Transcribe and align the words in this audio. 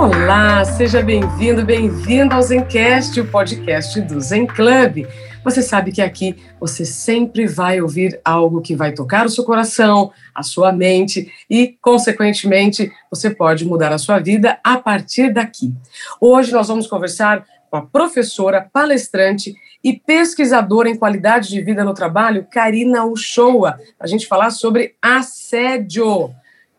Olá, 0.00 0.64
seja 0.64 1.02
bem-vindo, 1.02 1.62
bem-vindo 1.62 2.34
ao 2.34 2.40
Zencast, 2.40 3.20
o 3.20 3.30
podcast 3.30 4.00
do 4.00 4.18
Zen 4.18 4.46
Club. 4.46 5.06
Você 5.44 5.60
sabe 5.60 5.92
que 5.92 6.00
aqui 6.00 6.42
você 6.58 6.86
sempre 6.86 7.46
vai 7.46 7.82
ouvir 7.82 8.18
algo 8.24 8.62
que 8.62 8.74
vai 8.74 8.92
tocar 8.92 9.26
o 9.26 9.28
seu 9.28 9.44
coração, 9.44 10.10
a 10.34 10.42
sua 10.42 10.72
mente 10.72 11.30
e, 11.50 11.76
consequentemente, 11.82 12.90
você 13.10 13.28
pode 13.28 13.66
mudar 13.66 13.92
a 13.92 13.98
sua 13.98 14.18
vida 14.18 14.58
a 14.64 14.78
partir 14.78 15.34
daqui. 15.34 15.70
Hoje 16.18 16.50
nós 16.50 16.68
vamos 16.68 16.86
conversar 16.86 17.44
com 17.70 17.76
a 17.76 17.82
professora, 17.82 18.66
palestrante 18.72 19.54
e 19.84 19.92
pesquisadora 19.92 20.88
em 20.88 20.96
qualidade 20.96 21.50
de 21.50 21.60
vida 21.60 21.84
no 21.84 21.92
trabalho, 21.92 22.46
Karina 22.50 23.04
Uchoa, 23.04 23.78
a 24.00 24.06
gente 24.06 24.26
falar 24.26 24.50
sobre 24.50 24.94
assédio. 25.02 26.30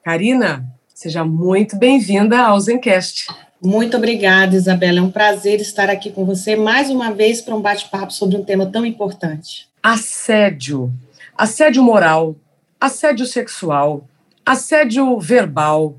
Karina, 0.03 0.66
seja 1.01 1.25
muito 1.25 1.75
bem-vinda 1.77 2.37
ao 2.37 2.59
Zencast. 2.59 3.25
Muito 3.59 3.97
obrigada, 3.97 4.55
Isabela. 4.55 4.99
É 4.99 5.01
um 5.01 5.09
prazer 5.09 5.59
estar 5.59 5.89
aqui 5.89 6.11
com 6.11 6.23
você 6.25 6.55
mais 6.55 6.91
uma 6.91 7.11
vez 7.11 7.41
para 7.41 7.55
um 7.55 7.61
bate-papo 7.61 8.13
sobre 8.13 8.37
um 8.37 8.43
tema 8.43 8.67
tão 8.67 8.85
importante. 8.85 9.67
Assédio. 9.81 10.93
Assédio 11.35 11.81
moral, 11.81 12.35
assédio 12.80 13.25
sexual, 13.25 14.08
assédio 14.45 15.19
verbal. 15.19 15.95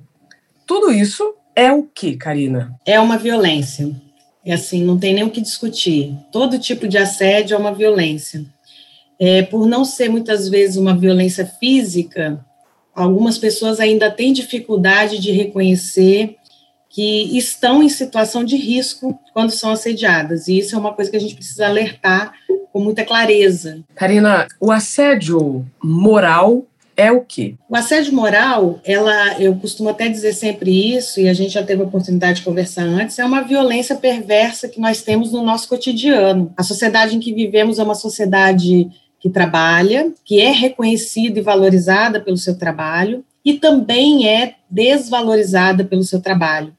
Tudo 0.69 0.93
isso 0.93 1.35
é 1.57 1.73
o 1.73 1.83
que, 1.83 2.17
Karina? 2.17 2.73
É 2.87 3.01
uma 3.01 3.19
violência. 3.19 3.91
É 4.47 4.53
assim, 4.53 4.85
não 4.85 4.97
tem 4.97 5.15
nem 5.15 5.25
o 5.25 5.31
que 5.31 5.41
discutir. 5.41 6.15
Todo 6.31 6.61
tipo 6.61 6.87
de 6.87 6.97
assédio 6.97 7.57
é 7.57 7.59
uma 7.59 7.75
violência. 7.75 8.45
É, 9.19 9.43
por 9.43 9.67
não 9.67 9.85
ser 9.85 10.09
muitas 10.09 10.49
vezes 10.49 10.77
uma 10.77 10.97
violência 10.97 11.45
física, 11.45 12.45
algumas 12.95 13.39
pessoas 13.39 13.81
ainda 13.81 14.11
têm 14.11 14.33
dificuldade 14.33 15.19
de 15.19 15.33
reconhecer 15.33 16.37
que 16.89 17.37
estão 17.37 17.83
em 17.83 17.89
situação 17.89 18.45
de 18.45 18.57
risco 18.57 19.19
quando 19.33 19.51
são 19.51 19.71
assediadas. 19.71 20.47
E 20.47 20.59
isso 20.59 20.75
é 20.75 20.79
uma 20.79 20.93
coisa 20.93 21.11
que 21.11 21.17
a 21.17 21.21
gente 21.21 21.35
precisa 21.35 21.67
alertar 21.67 22.35
com 22.71 22.81
muita 22.81 23.05
clareza. 23.05 23.83
Karina, 23.95 24.47
o 24.61 24.71
assédio 24.71 25.65
moral 25.83 26.67
é 26.97 27.11
o 27.11 27.23
quê? 27.23 27.55
O 27.69 27.75
assédio 27.75 28.13
moral, 28.13 28.79
ela, 28.85 29.41
eu 29.41 29.55
costumo 29.57 29.89
até 29.89 30.09
dizer 30.09 30.35
sempre 30.35 30.95
isso, 30.95 31.21
e 31.21 31.29
a 31.29 31.35
gente 31.35 31.55
já 31.55 31.63
teve 31.63 31.83
a 31.83 31.87
oportunidade 31.87 32.39
de 32.39 32.45
conversar 32.45 32.85
antes, 32.85 33.19
é 33.19 33.25
uma 33.25 33.43
violência 33.43 33.97
perversa 33.97 34.69
que 34.69 34.81
nós 34.81 35.03
temos 35.03 35.33
no 35.33 35.43
nosso 35.43 35.69
cotidiano. 35.69 36.53
A 36.57 36.63
sociedade 36.63 37.17
em 37.17 37.21
que 37.21 37.33
vivemos 37.33 37.79
é 37.79 37.83
uma 37.83 37.95
sociedade 37.95 38.91
que 39.23 39.31
trabalha, 39.31 40.13
que 40.25 40.41
é 40.41 40.51
reconhecida 40.51 41.39
e 41.39 41.43
valorizada 41.43 42.21
pelo 42.21 42.37
seu 42.37 42.59
trabalho, 42.59 43.25
e 43.45 43.55
também 43.55 44.29
é 44.29 44.57
desvalorizada 44.69 45.85
pelo 45.85 46.03
seu 46.03 46.21
trabalho. 46.21 46.77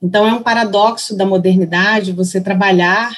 Então, 0.00 0.24
é 0.24 0.32
um 0.32 0.42
paradoxo 0.42 1.16
da 1.16 1.26
modernidade 1.26 2.12
você 2.12 2.40
trabalhar 2.40 3.12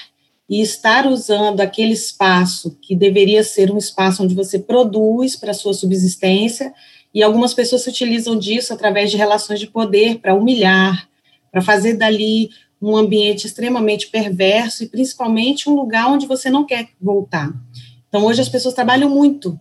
e 0.48 0.62
estar 0.62 1.06
usando 1.06 1.60
aquele 1.60 1.92
espaço 1.92 2.76
que 2.80 2.96
deveria 2.96 3.44
ser 3.44 3.70
um 3.70 3.76
espaço 3.76 4.24
onde 4.24 4.34
você 4.34 4.58
produz 4.58 5.36
para 5.36 5.52
sua 5.52 5.74
subsistência, 5.74 6.72
e 7.14 7.22
algumas 7.22 7.52
pessoas 7.52 7.82
se 7.82 7.90
utilizam 7.90 8.38
disso 8.38 8.72
através 8.72 9.10
de 9.10 9.18
relações 9.18 9.60
de 9.60 9.66
poder 9.66 10.18
para 10.18 10.34
humilhar, 10.34 11.06
para 11.50 11.60
fazer 11.60 11.92
dali 11.92 12.48
um 12.80 12.96
ambiente 12.96 13.46
extremamente 13.46 14.08
perverso 14.08 14.82
e 14.82 14.88
principalmente 14.88 15.68
um 15.68 15.74
lugar 15.74 16.10
onde 16.10 16.26
você 16.26 16.48
não 16.48 16.64
quer 16.64 16.88
voltar. 16.98 17.52
Então, 18.12 18.26
hoje 18.26 18.42
as 18.42 18.48
pessoas 18.50 18.74
trabalham 18.74 19.08
muito, 19.08 19.58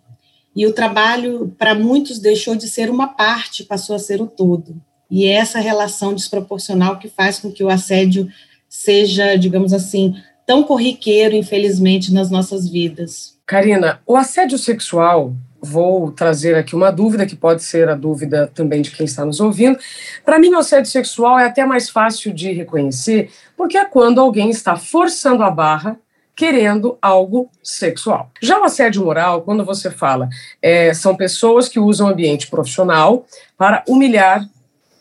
e 0.53 0.67
o 0.67 0.73
trabalho, 0.73 1.56
para 1.57 1.73
muitos, 1.73 2.19
deixou 2.19 2.53
de 2.53 2.67
ser 2.67 2.89
uma 2.89 3.07
parte, 3.07 3.63
passou 3.63 3.95
a 3.95 4.00
ser 4.00 4.22
o 4.22 4.28
todo. 4.28 4.75
E 5.09 5.25
é 5.25 5.35
essa 5.35 5.57
relação 5.57 6.13
desproporcional 6.13 7.00
que 7.00 7.07
faz 7.07 7.40
com 7.40 7.50
que 7.50 7.63
o 7.63 7.69
assédio 7.69 8.28
seja, 8.67 9.38
digamos 9.38 9.72
assim, 9.72 10.16
tão 10.45 10.63
corriqueiro, 10.63 11.34
infelizmente, 11.34 12.13
nas 12.13 12.29
nossas 12.29 12.67
vidas. 12.67 13.38
Karina, 13.45 14.01
o 14.06 14.17
assédio 14.17 14.57
sexual, 14.57 15.34
vou 15.61 16.11
trazer 16.11 16.56
aqui 16.56 16.75
uma 16.75 16.91
dúvida, 16.91 17.25
que 17.25 17.38
pode 17.38 17.63
ser 17.63 17.88
a 17.88 17.95
dúvida 17.95 18.51
também 18.53 18.81
de 18.81 18.91
quem 18.91 19.06
está 19.06 19.23
nos 19.23 19.40
ouvindo. 19.40 19.79
Para 20.25 20.38
mim, 20.38 20.50
o 20.50 20.57
assédio 20.57 20.91
sexual 20.91 21.40
é 21.40 21.45
até 21.45 21.66
mais 21.66 21.90
fácil 21.90 22.34
de 22.34 22.51
reconhecer, 22.51 23.29
porque 23.56 23.78
é 23.78 23.85
quando 23.85 24.19
alguém 24.19 24.50
está 24.50 24.75
forçando 24.75 25.41
a 25.41 25.50
barra 25.50 25.97
querendo 26.41 26.97
algo 27.00 27.52
sexual. 27.62 28.31
Já 28.41 28.59
o 28.59 28.63
assédio 28.63 29.06
moral, 29.06 29.44
quando 29.44 29.63
você 29.63 29.91
fala, 29.91 30.28
é, 30.59 30.91
são 30.91 31.16
pessoas 31.16 31.69
que 31.69 31.79
usam 31.79 32.07
o 32.07 32.09
ambiente 32.09 32.47
profissional 32.47 33.28
para 33.56 33.84
humilhar 33.88 34.50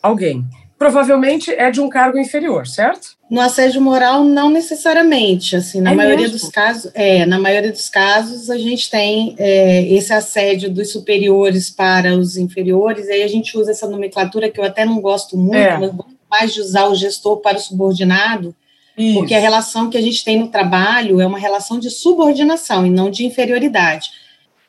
alguém. 0.03 0.45
Provavelmente 0.79 1.51
é 1.51 1.71
de 1.71 1.81
um 1.81 1.89
cargo 1.89 2.19
inferior, 2.19 2.67
certo? 2.67 3.17
No 3.31 3.41
assédio 3.41 3.81
moral, 3.81 4.23
não 4.23 4.51
necessariamente. 4.51 5.57
Assim, 5.57 5.81
na 5.81 5.93
é 5.93 5.95
maioria 5.95 6.29
mesmo? 6.29 6.39
dos 6.39 6.51
casos, 6.51 6.93
é, 6.93 7.25
na 7.25 7.39
maioria 7.39 7.73
dos 7.73 7.89
casos, 7.89 8.51
a 8.51 8.59
gente 8.59 8.91
tem 8.91 9.35
é, 9.39 9.83
esse 9.95 10.13
assédio 10.13 10.71
dos 10.71 10.93
superiores 10.93 11.71
para 11.71 12.19
os 12.19 12.37
inferiores. 12.37 13.07
E 13.07 13.13
aí 13.13 13.23
a 13.23 13.29
gente 13.29 13.57
usa 13.57 13.71
essa 13.71 13.89
nomenclatura 13.89 14.51
que 14.51 14.61
eu 14.61 14.65
até 14.65 14.85
não 14.85 15.01
gosto 15.01 15.39
muito, 15.39 15.57
é. 15.57 15.79
mas 15.79 15.91
gosto 15.91 16.17
mais 16.31 16.53
de 16.53 16.61
usar 16.61 16.85
o 16.85 16.95
gestor 16.95 17.39
para 17.39 17.57
o 17.57 17.61
subordinado, 17.61 18.55
Isso. 18.97 19.19
porque 19.19 19.35
a 19.35 19.41
relação 19.41 19.89
que 19.89 19.97
a 19.97 20.03
gente 20.03 20.25
tem 20.25 20.39
no 20.39 20.49
trabalho 20.49 21.21
é 21.21 21.27
uma 21.27 21.39
relação 21.39 21.79
de 21.79 21.91
subordinação 21.91 22.87
e 22.87 22.91
não 22.91 23.11
de 23.11 23.25
inferioridade. 23.25 24.11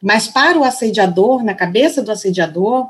Mas 0.02 0.28
para 0.28 0.58
o 0.58 0.64
assediador, 0.64 1.44
na 1.44 1.54
cabeça 1.54 2.02
do 2.02 2.12
assediador, 2.12 2.90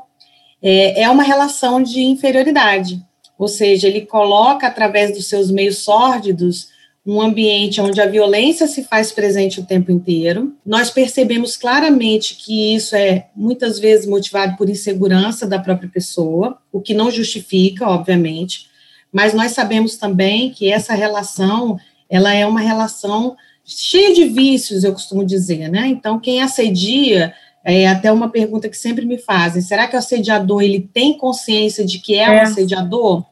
é, 0.62 1.02
é 1.02 1.10
uma 1.10 1.22
relação 1.22 1.82
de 1.82 2.00
inferioridade, 2.00 3.02
ou 3.38 3.48
seja, 3.48 3.88
ele 3.88 4.02
coloca 4.02 4.66
através 4.66 5.12
dos 5.12 5.26
seus 5.26 5.50
meios 5.50 5.78
sórdidos 5.78 6.70
um 7.04 7.20
ambiente 7.20 7.80
onde 7.80 8.00
a 8.00 8.06
violência 8.06 8.68
se 8.68 8.84
faz 8.84 9.10
presente 9.10 9.58
o 9.58 9.66
tempo 9.66 9.90
inteiro. 9.90 10.54
Nós 10.64 10.88
percebemos 10.88 11.56
claramente 11.56 12.36
que 12.36 12.76
isso 12.76 12.94
é 12.94 13.26
muitas 13.34 13.80
vezes 13.80 14.06
motivado 14.06 14.56
por 14.56 14.70
insegurança 14.70 15.44
da 15.44 15.58
própria 15.58 15.88
pessoa, 15.88 16.58
o 16.70 16.80
que 16.80 16.94
não 16.94 17.10
justifica, 17.10 17.88
obviamente, 17.88 18.70
mas 19.12 19.34
nós 19.34 19.52
sabemos 19.52 19.96
também 19.96 20.50
que 20.50 20.72
essa 20.72 20.94
relação, 20.94 21.78
ela 22.08 22.32
é 22.32 22.46
uma 22.46 22.60
relação 22.60 23.36
cheia 23.64 24.14
de 24.14 24.24
vícios, 24.24 24.82
eu 24.82 24.92
costumo 24.92 25.24
dizer, 25.24 25.68
né? 25.68 25.86
Então, 25.86 26.18
quem 26.18 26.42
assedia 26.42 27.34
é 27.64 27.86
até 27.86 28.10
uma 28.10 28.28
pergunta 28.28 28.68
que 28.68 28.76
sempre 28.76 29.04
me 29.04 29.18
fazem: 29.18 29.62
será 29.62 29.86
que 29.86 29.94
o 29.94 29.98
assediador 29.98 30.62
ele 30.62 30.80
tem 30.80 31.16
consciência 31.16 31.84
de 31.84 31.98
que 31.98 32.14
é, 32.14 32.24
é. 32.24 32.30
um 32.30 32.40
assediador? 32.40 33.24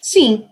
Sim, 0.00 0.44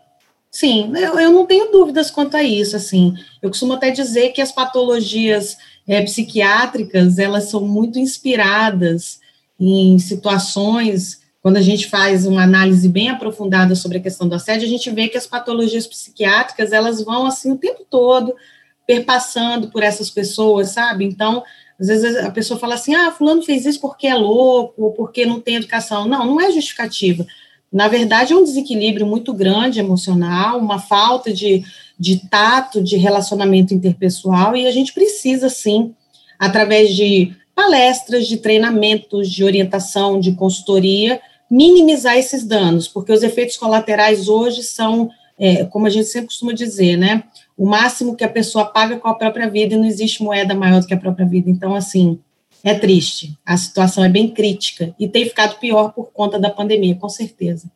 sim, 0.51 0.93
eu, 0.97 1.19
eu, 1.19 1.33
não 1.33 1.45
tenho 1.45 1.71
dúvidas 1.71 2.11
quanto 2.11 2.37
a 2.37 2.43
isso. 2.43 2.77
Assim, 2.77 3.15
eu 3.43 3.51
costumo 3.51 3.75
até 3.75 3.91
dizer 3.91 4.31
que 4.31 4.41
as 4.41 4.53
patologias 4.53 5.57
é, 5.87 6.01
psiquiátricas 6.03 7.19
elas 7.19 7.45
são 7.45 7.67
muito 7.67 7.99
inspiradas 7.99 9.21
em 9.59 9.99
situações. 9.99 11.20
Quando 11.43 11.57
a 11.57 11.63
gente 11.63 11.89
faz 11.89 12.27
uma 12.27 12.43
análise 12.43 12.89
bem 12.89 13.09
aprofundada 13.09 13.75
sobre 13.75 13.99
a 13.99 14.01
questão 14.01 14.29
do 14.29 14.35
assédio, 14.35 14.67
a 14.67 14.71
gente 14.71 14.91
vê 14.91 15.09
que 15.09 15.17
as 15.17 15.27
patologias 15.27 15.87
psiquiátricas 15.87 16.73
elas 16.73 17.03
vão 17.03 17.27
assim 17.27 17.53
o 17.53 17.57
tempo 17.57 17.85
todo 17.89 18.35
perpassando 18.87 19.69
por 19.69 19.83
essas 19.83 20.11
pessoas, 20.11 20.71
sabe? 20.71 21.05
Então, 21.05 21.43
às 21.81 21.87
vezes 21.87 22.17
a 22.17 22.31
pessoa 22.31 22.59
fala 22.59 22.75
assim, 22.75 22.95
ah, 22.95 23.11
fulano 23.11 23.43
fez 23.43 23.65
isso 23.65 23.81
porque 23.81 24.07
é 24.07 24.15
louco, 24.15 24.83
ou 24.83 24.93
porque 24.93 25.25
não 25.25 25.41
tem 25.41 25.57
educação. 25.57 26.07
Não, 26.07 26.27
não 26.27 26.41
é 26.41 26.51
justificativa. 26.51 27.25
Na 27.73 27.89
verdade, 27.89 28.33
é 28.33 28.37
um 28.37 28.45
desequilíbrio 28.45 29.07
muito 29.07 29.33
grande 29.33 29.79
emocional, 29.79 30.59
uma 30.59 30.79
falta 30.79 31.33
de, 31.33 31.65
de 31.99 32.29
tato, 32.29 32.83
de 32.83 32.97
relacionamento 32.97 33.73
interpessoal, 33.73 34.57
e 34.57 34.67
a 34.67 34.73
gente 34.73 34.93
precisa, 34.93 35.49
sim, 35.49 35.95
através 36.39 36.95
de 36.95 37.33
palestras, 37.55 38.27
de 38.27 38.39
treinamentos, 38.39 39.31
de 39.31 39.45
orientação, 39.45 40.19
de 40.19 40.33
consultoria, 40.33 41.21
minimizar 41.51 42.17
esses 42.17 42.45
danos, 42.45 42.87
porque 42.87 43.13
os 43.13 43.23
efeitos 43.23 43.57
colaterais 43.57 44.29
hoje 44.29 44.63
são, 44.63 45.11
é, 45.39 45.65
como 45.65 45.87
a 45.87 45.91
gente 45.91 46.07
sempre 46.07 46.29
costuma 46.29 46.53
dizer, 46.53 46.97
né? 46.97 47.25
o 47.61 47.67
máximo 47.67 48.17
que 48.17 48.25
a 48.25 48.29
pessoa 48.29 48.65
paga 48.65 48.99
com 48.99 49.07
a 49.07 49.15
própria 49.15 49.47
vida 49.47 49.75
e 49.75 49.77
não 49.77 49.85
existe 49.85 50.23
moeda 50.23 50.55
maior 50.55 50.81
do 50.81 50.87
que 50.87 50.95
a 50.95 50.97
própria 50.97 51.27
vida. 51.27 51.51
Então, 51.51 51.75
assim, 51.75 52.19
é 52.65 52.73
triste. 52.73 53.39
A 53.45 53.55
situação 53.55 54.03
é 54.03 54.09
bem 54.09 54.29
crítica 54.29 54.95
e 54.99 55.07
tem 55.07 55.27
ficado 55.27 55.59
pior 55.59 55.93
por 55.93 56.11
conta 56.11 56.39
da 56.39 56.49
pandemia, 56.49 56.95
com 56.95 57.11
certeza. 57.11 57.71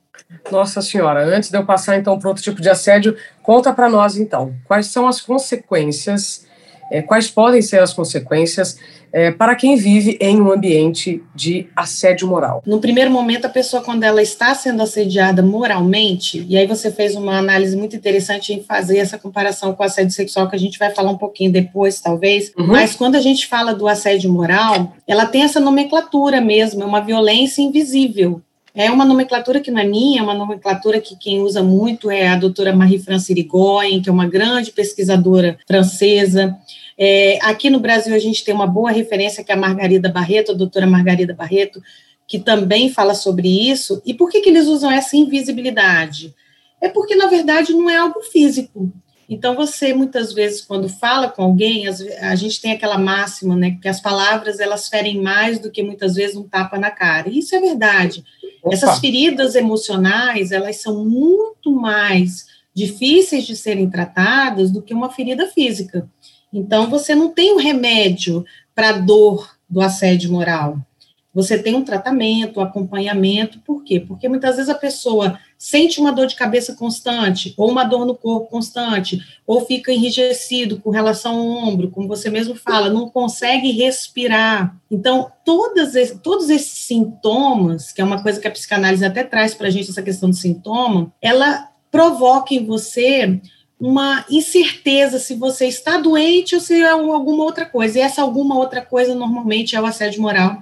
Nossa 0.51 0.81
Senhora, 0.81 1.23
antes 1.27 1.51
de 1.51 1.59
eu 1.59 1.67
passar 1.67 1.99
então 1.99 2.19
para 2.19 2.31
outro 2.31 2.43
tipo 2.43 2.63
de 2.63 2.71
assédio, 2.71 3.15
conta 3.43 3.75
para 3.75 3.91
nós 3.91 4.17
então, 4.17 4.55
quais 4.65 4.87
são 4.87 5.07
as 5.07 5.21
consequências 5.21 6.47
é, 6.95 7.03
quais 7.03 7.29
podem 7.29 7.61
ser 7.61 7.81
as 7.81 7.93
consequências 7.93 8.79
é, 9.13 9.33
para 9.33 9.57
quem 9.57 9.75
vive 9.75 10.17
em 10.21 10.41
um 10.41 10.53
ambiente 10.53 11.21
de 11.35 11.67
assédio 11.75 12.29
moral. 12.29 12.63
No 12.65 12.81
primeiro 12.81 13.11
momento, 13.11 13.47
a 13.47 13.49
pessoa, 13.49 13.83
quando 13.83 14.05
ela 14.05 14.23
está 14.23 14.55
sendo 14.55 14.81
assediada 14.81 15.43
moralmente, 15.43 16.47
e 16.49 16.57
aí 16.57 16.69
você 16.69 16.93
fez 16.93 17.17
uma 17.17 17.37
análise 17.37 17.77
muito 17.77 17.97
interessante 17.97 18.53
em 18.53 18.63
fazer 18.63 18.99
essa 18.99 19.19
comparação 19.19 19.75
com 19.75 19.83
o 19.83 19.87
assédio 19.87 20.13
sexual, 20.13 20.49
que 20.49 20.55
a 20.55 20.59
gente 20.59 20.79
vai 20.79 20.91
falar 20.91 21.11
um 21.11 21.19
pouquinho 21.19 21.51
depois, 21.51 22.01
talvez, 22.01 22.53
uhum. 22.57 22.67
mas 22.69 22.95
quando 22.95 23.17
a 23.17 23.21
gente 23.21 23.49
fala 23.49 23.75
do 23.75 23.89
assédio 23.89 24.33
moral, 24.33 24.95
ela 25.07 25.27
tem 25.27 25.43
essa 25.43 25.59
nomenclatura 25.59 26.41
mesmo, 26.41 26.83
é 26.83 26.87
uma 26.87 27.01
violência 27.01 27.61
invisível. 27.61 28.41
É 28.77 28.91
uma 28.91 29.05
nomenclatura 29.05 29.61
que 29.61 29.71
não 29.71 29.81
é 29.81 29.85
minha, 29.85 30.19
é 30.19 30.23
uma 30.23 30.35
nomenclatura 30.35 31.01
que 31.01 31.15
quem 31.17 31.41
usa 31.41 31.63
muito 31.63 32.11
é 32.11 32.27
a 32.27 32.37
doutora 32.37 32.75
Marie-France 32.75 33.31
Irigoyen, 33.31 34.03
que 34.03 34.09
é 34.09 34.13
uma 34.13 34.27
grande 34.27 34.73
pesquisadora 34.73 35.57
francesa. 35.65 36.57
É, 36.97 37.39
aqui 37.43 37.69
no 37.69 37.81
Brasil 37.81 38.15
a 38.15 38.19
gente 38.19 38.45
tem 38.45 38.55
uma 38.55 38.67
boa 38.67 38.91
referência 38.91 39.43
que 39.43 39.51
é 39.51 39.55
a 39.55 39.59
Margarida 39.59 40.09
Barreto, 40.09 40.53
a 40.53 40.55
doutora 40.55 40.87
Margarida 40.87 41.35
Barreto, 41.35 41.83
que 42.27 42.39
também 42.39 42.89
fala 42.89 43.15
sobre 43.15 43.49
isso. 43.71 44.01
E 44.05 44.15
por 44.15 44.31
que, 44.31 44.41
que 44.41 44.49
eles 44.49 44.67
usam 44.67 44.91
essa 44.91 45.17
invisibilidade? 45.17 46.35
É 46.81 46.89
porque, 46.89 47.15
na 47.15 47.27
verdade, 47.27 47.73
não 47.73 47.89
é 47.89 47.97
algo 47.97 48.21
físico. 48.21 48.93
Então, 49.29 49.55
você, 49.55 49.95
muitas 49.95 50.33
vezes, 50.35 50.61
quando 50.61 50.89
fala 50.89 51.29
com 51.29 51.43
alguém, 51.43 51.87
a 51.89 52.35
gente 52.35 52.61
tem 52.61 52.73
aquela 52.73 52.99
máxima, 52.99 53.57
né, 53.57 53.79
que 53.81 53.89
as 53.89 54.01
palavras, 54.01 54.61
elas 54.61 54.89
ferem 54.89 55.21
mais 55.21 55.59
do 55.59 55.71
que, 55.71 55.83
muitas 55.83 56.15
vezes, 56.15 56.37
um 56.37 56.43
tapa 56.43 56.79
na 56.79 56.91
cara. 56.91 57.29
E 57.29 57.39
isso 57.39 57.55
é 57.55 57.61
verdade. 57.61 58.23
Opa. 58.63 58.75
Essas 58.75 58.99
feridas 58.99 59.55
emocionais, 59.55 60.53
elas 60.53 60.77
são 60.77 61.05
muito 61.05 61.73
mais 61.73 62.47
difíceis 62.75 63.45
de 63.45 63.55
serem 63.55 63.89
tratadas 63.89 64.71
do 64.71 64.83
que 64.83 64.93
uma 64.93 65.11
ferida 65.11 65.47
física. 65.47 66.09
Então, 66.53 66.91
você 66.91 67.15
não 67.15 67.31
tem 67.31 67.55
um 67.55 67.59
remédio 67.59 68.45
para 68.75 68.91
a 68.91 68.99
dor 68.99 69.57
do 69.69 69.81
assédio 69.81 70.33
moral. 70.33 70.79
Você 71.35 71.59
tem 71.59 71.75
um 71.75 71.83
tratamento, 71.83 72.61
um 72.61 72.63
acompanhamento, 72.63 73.59
por 73.59 73.83
quê? 73.83 73.99
Porque 73.99 74.29
muitas 74.29 74.55
vezes 74.55 74.71
a 74.71 74.75
pessoa 74.75 75.37
sente 75.59 75.99
uma 75.99 76.13
dor 76.13 76.29
de 76.29 76.37
cabeça 76.37 76.77
constante, 76.77 77.53
ou 77.57 77.69
uma 77.69 77.83
dor 77.83 78.07
no 78.07 78.15
corpo 78.15 78.49
constante, 78.49 79.19
ou 79.45 79.67
fica 79.67 79.93
enrijecido 79.93 80.79
com 80.79 80.91
relação 80.91 81.37
ao 81.37 81.47
ombro, 81.47 81.91
como 81.91 82.07
você 82.07 82.31
mesmo 82.31 82.55
fala, 82.55 82.89
não 82.89 83.09
consegue 83.09 83.73
respirar. 83.73 84.77
Então, 84.89 85.33
todas 85.45 85.97
esse, 85.97 86.19
todos 86.19 86.49
esses 86.51 86.85
sintomas, 86.85 87.91
que 87.91 88.01
é 88.01 88.05
uma 88.05 88.23
coisa 88.23 88.39
que 88.39 88.47
a 88.47 88.53
psicanálise 88.53 89.05
até 89.05 89.25
traz 89.25 89.55
para 89.55 89.67
a 89.67 89.71
gente, 89.71 89.91
essa 89.91 90.03
questão 90.03 90.31
do 90.31 90.37
sintoma, 90.37 91.13
ela 91.21 91.69
provoca 91.95 92.53
em 92.53 92.67
você 92.67 93.41
uma 93.79 94.25
incerteza 94.29 95.21
se 95.21 95.37
você 95.37 95.69
está 95.69 95.97
doente 95.97 96.57
ou 96.57 96.61
se 96.61 96.83
é 96.83 96.91
alguma 96.91 97.45
outra 97.45 97.65
coisa. 97.65 97.99
E 97.99 98.03
essa 98.03 98.21
alguma 98.21 98.59
outra 98.59 98.83
coisa 98.83 99.15
normalmente 99.15 99.77
é 99.77 99.81
o 99.81 99.87
assédio 99.87 100.21
moral 100.21 100.61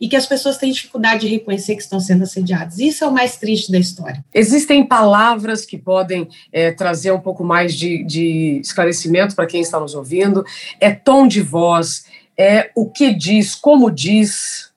e 0.00 0.08
que 0.08 0.16
as 0.16 0.26
pessoas 0.26 0.58
têm 0.58 0.72
dificuldade 0.72 1.20
de 1.20 1.28
reconhecer 1.28 1.76
que 1.76 1.82
estão 1.82 2.00
sendo 2.00 2.24
assediadas. 2.24 2.80
Isso 2.80 3.04
é 3.04 3.06
o 3.06 3.12
mais 3.12 3.36
triste 3.36 3.70
da 3.70 3.78
história. 3.78 4.24
Existem 4.34 4.84
palavras 4.84 5.64
que 5.64 5.78
podem 5.78 6.28
é, 6.52 6.72
trazer 6.72 7.12
um 7.12 7.20
pouco 7.20 7.44
mais 7.44 7.76
de, 7.76 8.02
de 8.02 8.58
esclarecimento 8.60 9.36
para 9.36 9.46
quem 9.46 9.60
está 9.60 9.78
nos 9.78 9.94
ouvindo. 9.94 10.44
É 10.80 10.90
tom 10.90 11.28
de 11.28 11.40
voz, 11.40 12.06
é 12.36 12.72
o 12.74 12.90
que 12.90 13.14
diz, 13.14 13.54
como 13.54 13.88
diz. 13.88 14.72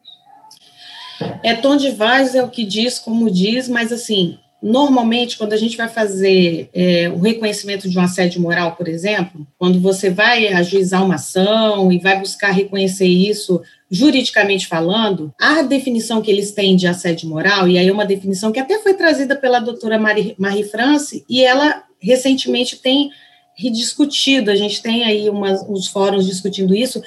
É 1.42 1.56
tom 1.56 1.76
de 1.76 1.90
voz, 1.90 2.36
é 2.36 2.44
o 2.44 2.50
que 2.50 2.64
diz, 2.64 3.00
como 3.00 3.32
diz, 3.32 3.68
mas 3.68 3.92
assim, 3.92 4.38
normalmente, 4.66 5.38
quando 5.38 5.54
a 5.54 5.58
gente 5.58 5.78
vai 5.78 5.88
fazer 5.88 6.72
é, 6.74 7.08
o 7.10 7.20
reconhecimento 7.20 7.88
de 7.88 8.00
um 8.00 8.02
assédio 8.02 8.42
moral, 8.42 8.76
por 8.76 8.88
exemplo, 8.88 9.46
quando 9.60 9.80
você 9.80 10.10
vai 10.10 10.48
ajuizar 10.48 11.06
uma 11.06 11.16
ação 11.16 11.92
e 11.92 12.00
vai 12.00 12.20
buscar 12.20 12.50
reconhecer 12.50 13.06
isso 13.06 13.62
juridicamente 13.92 14.66
falando, 14.66 15.32
a 15.40 15.62
definição 15.62 16.20
que 16.20 16.32
eles 16.32 16.52
têm 16.52 16.76
de 16.76 16.88
assédio 16.88 17.30
moral, 17.30 17.68
e 17.68 17.78
aí 17.78 17.88
é 17.88 17.94
uma 17.94 18.08
definição 18.08 18.52
que 18.52 18.60
até 18.60 18.80
foi 18.80 18.96
trazida 18.96 19.36
pela 19.36 19.60
doutora 19.60 20.00
Marie, 20.00 20.34
Marie 20.36 20.64
France, 20.64 21.24
e 21.30 21.44
ela 21.44 21.84
recentemente 22.00 22.78
tem 22.78 23.12
rediscutido, 23.56 24.50
a 24.50 24.56
gente 24.56 24.82
tem 24.82 25.04
aí 25.04 25.30
umas, 25.30 25.62
uns 25.70 25.86
fóruns 25.86 26.26
discutindo 26.26 26.76
isso, 26.76 27.04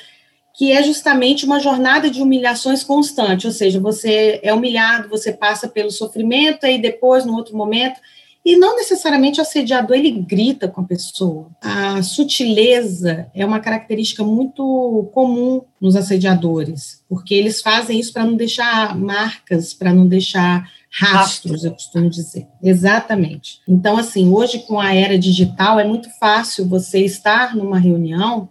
que 0.58 0.72
é 0.72 0.82
justamente 0.82 1.44
uma 1.44 1.60
jornada 1.60 2.10
de 2.10 2.20
humilhações 2.20 2.82
constante, 2.82 3.46
ou 3.46 3.52
seja, 3.52 3.78
você 3.78 4.40
é 4.42 4.52
humilhado, 4.52 5.08
você 5.08 5.32
passa 5.32 5.68
pelo 5.68 5.88
sofrimento, 5.88 6.66
e 6.66 6.76
depois, 6.78 7.24
no 7.24 7.36
outro 7.36 7.56
momento, 7.56 8.00
e 8.44 8.56
não 8.56 8.74
necessariamente 8.74 9.38
o 9.38 9.42
assediador 9.42 9.96
ele 9.96 10.10
grita 10.10 10.66
com 10.66 10.80
a 10.80 10.84
pessoa. 10.84 11.48
A 11.62 12.02
sutileza 12.02 13.30
é 13.32 13.46
uma 13.46 13.60
característica 13.60 14.24
muito 14.24 15.08
comum 15.14 15.62
nos 15.80 15.94
assediadores, 15.94 17.04
porque 17.08 17.34
eles 17.34 17.62
fazem 17.62 18.00
isso 18.00 18.12
para 18.12 18.24
não 18.24 18.34
deixar 18.34 18.98
marcas, 18.98 19.72
para 19.72 19.94
não 19.94 20.08
deixar 20.08 20.68
rastros, 20.90 21.62
eu 21.62 21.70
costumo 21.70 22.10
dizer. 22.10 22.48
Exatamente. 22.60 23.60
Então, 23.68 23.96
assim, 23.96 24.28
hoje 24.28 24.58
com 24.60 24.80
a 24.80 24.92
era 24.92 25.16
digital 25.16 25.78
é 25.78 25.84
muito 25.84 26.10
fácil 26.18 26.66
você 26.66 27.04
estar 27.04 27.54
numa 27.54 27.78
reunião 27.78 28.48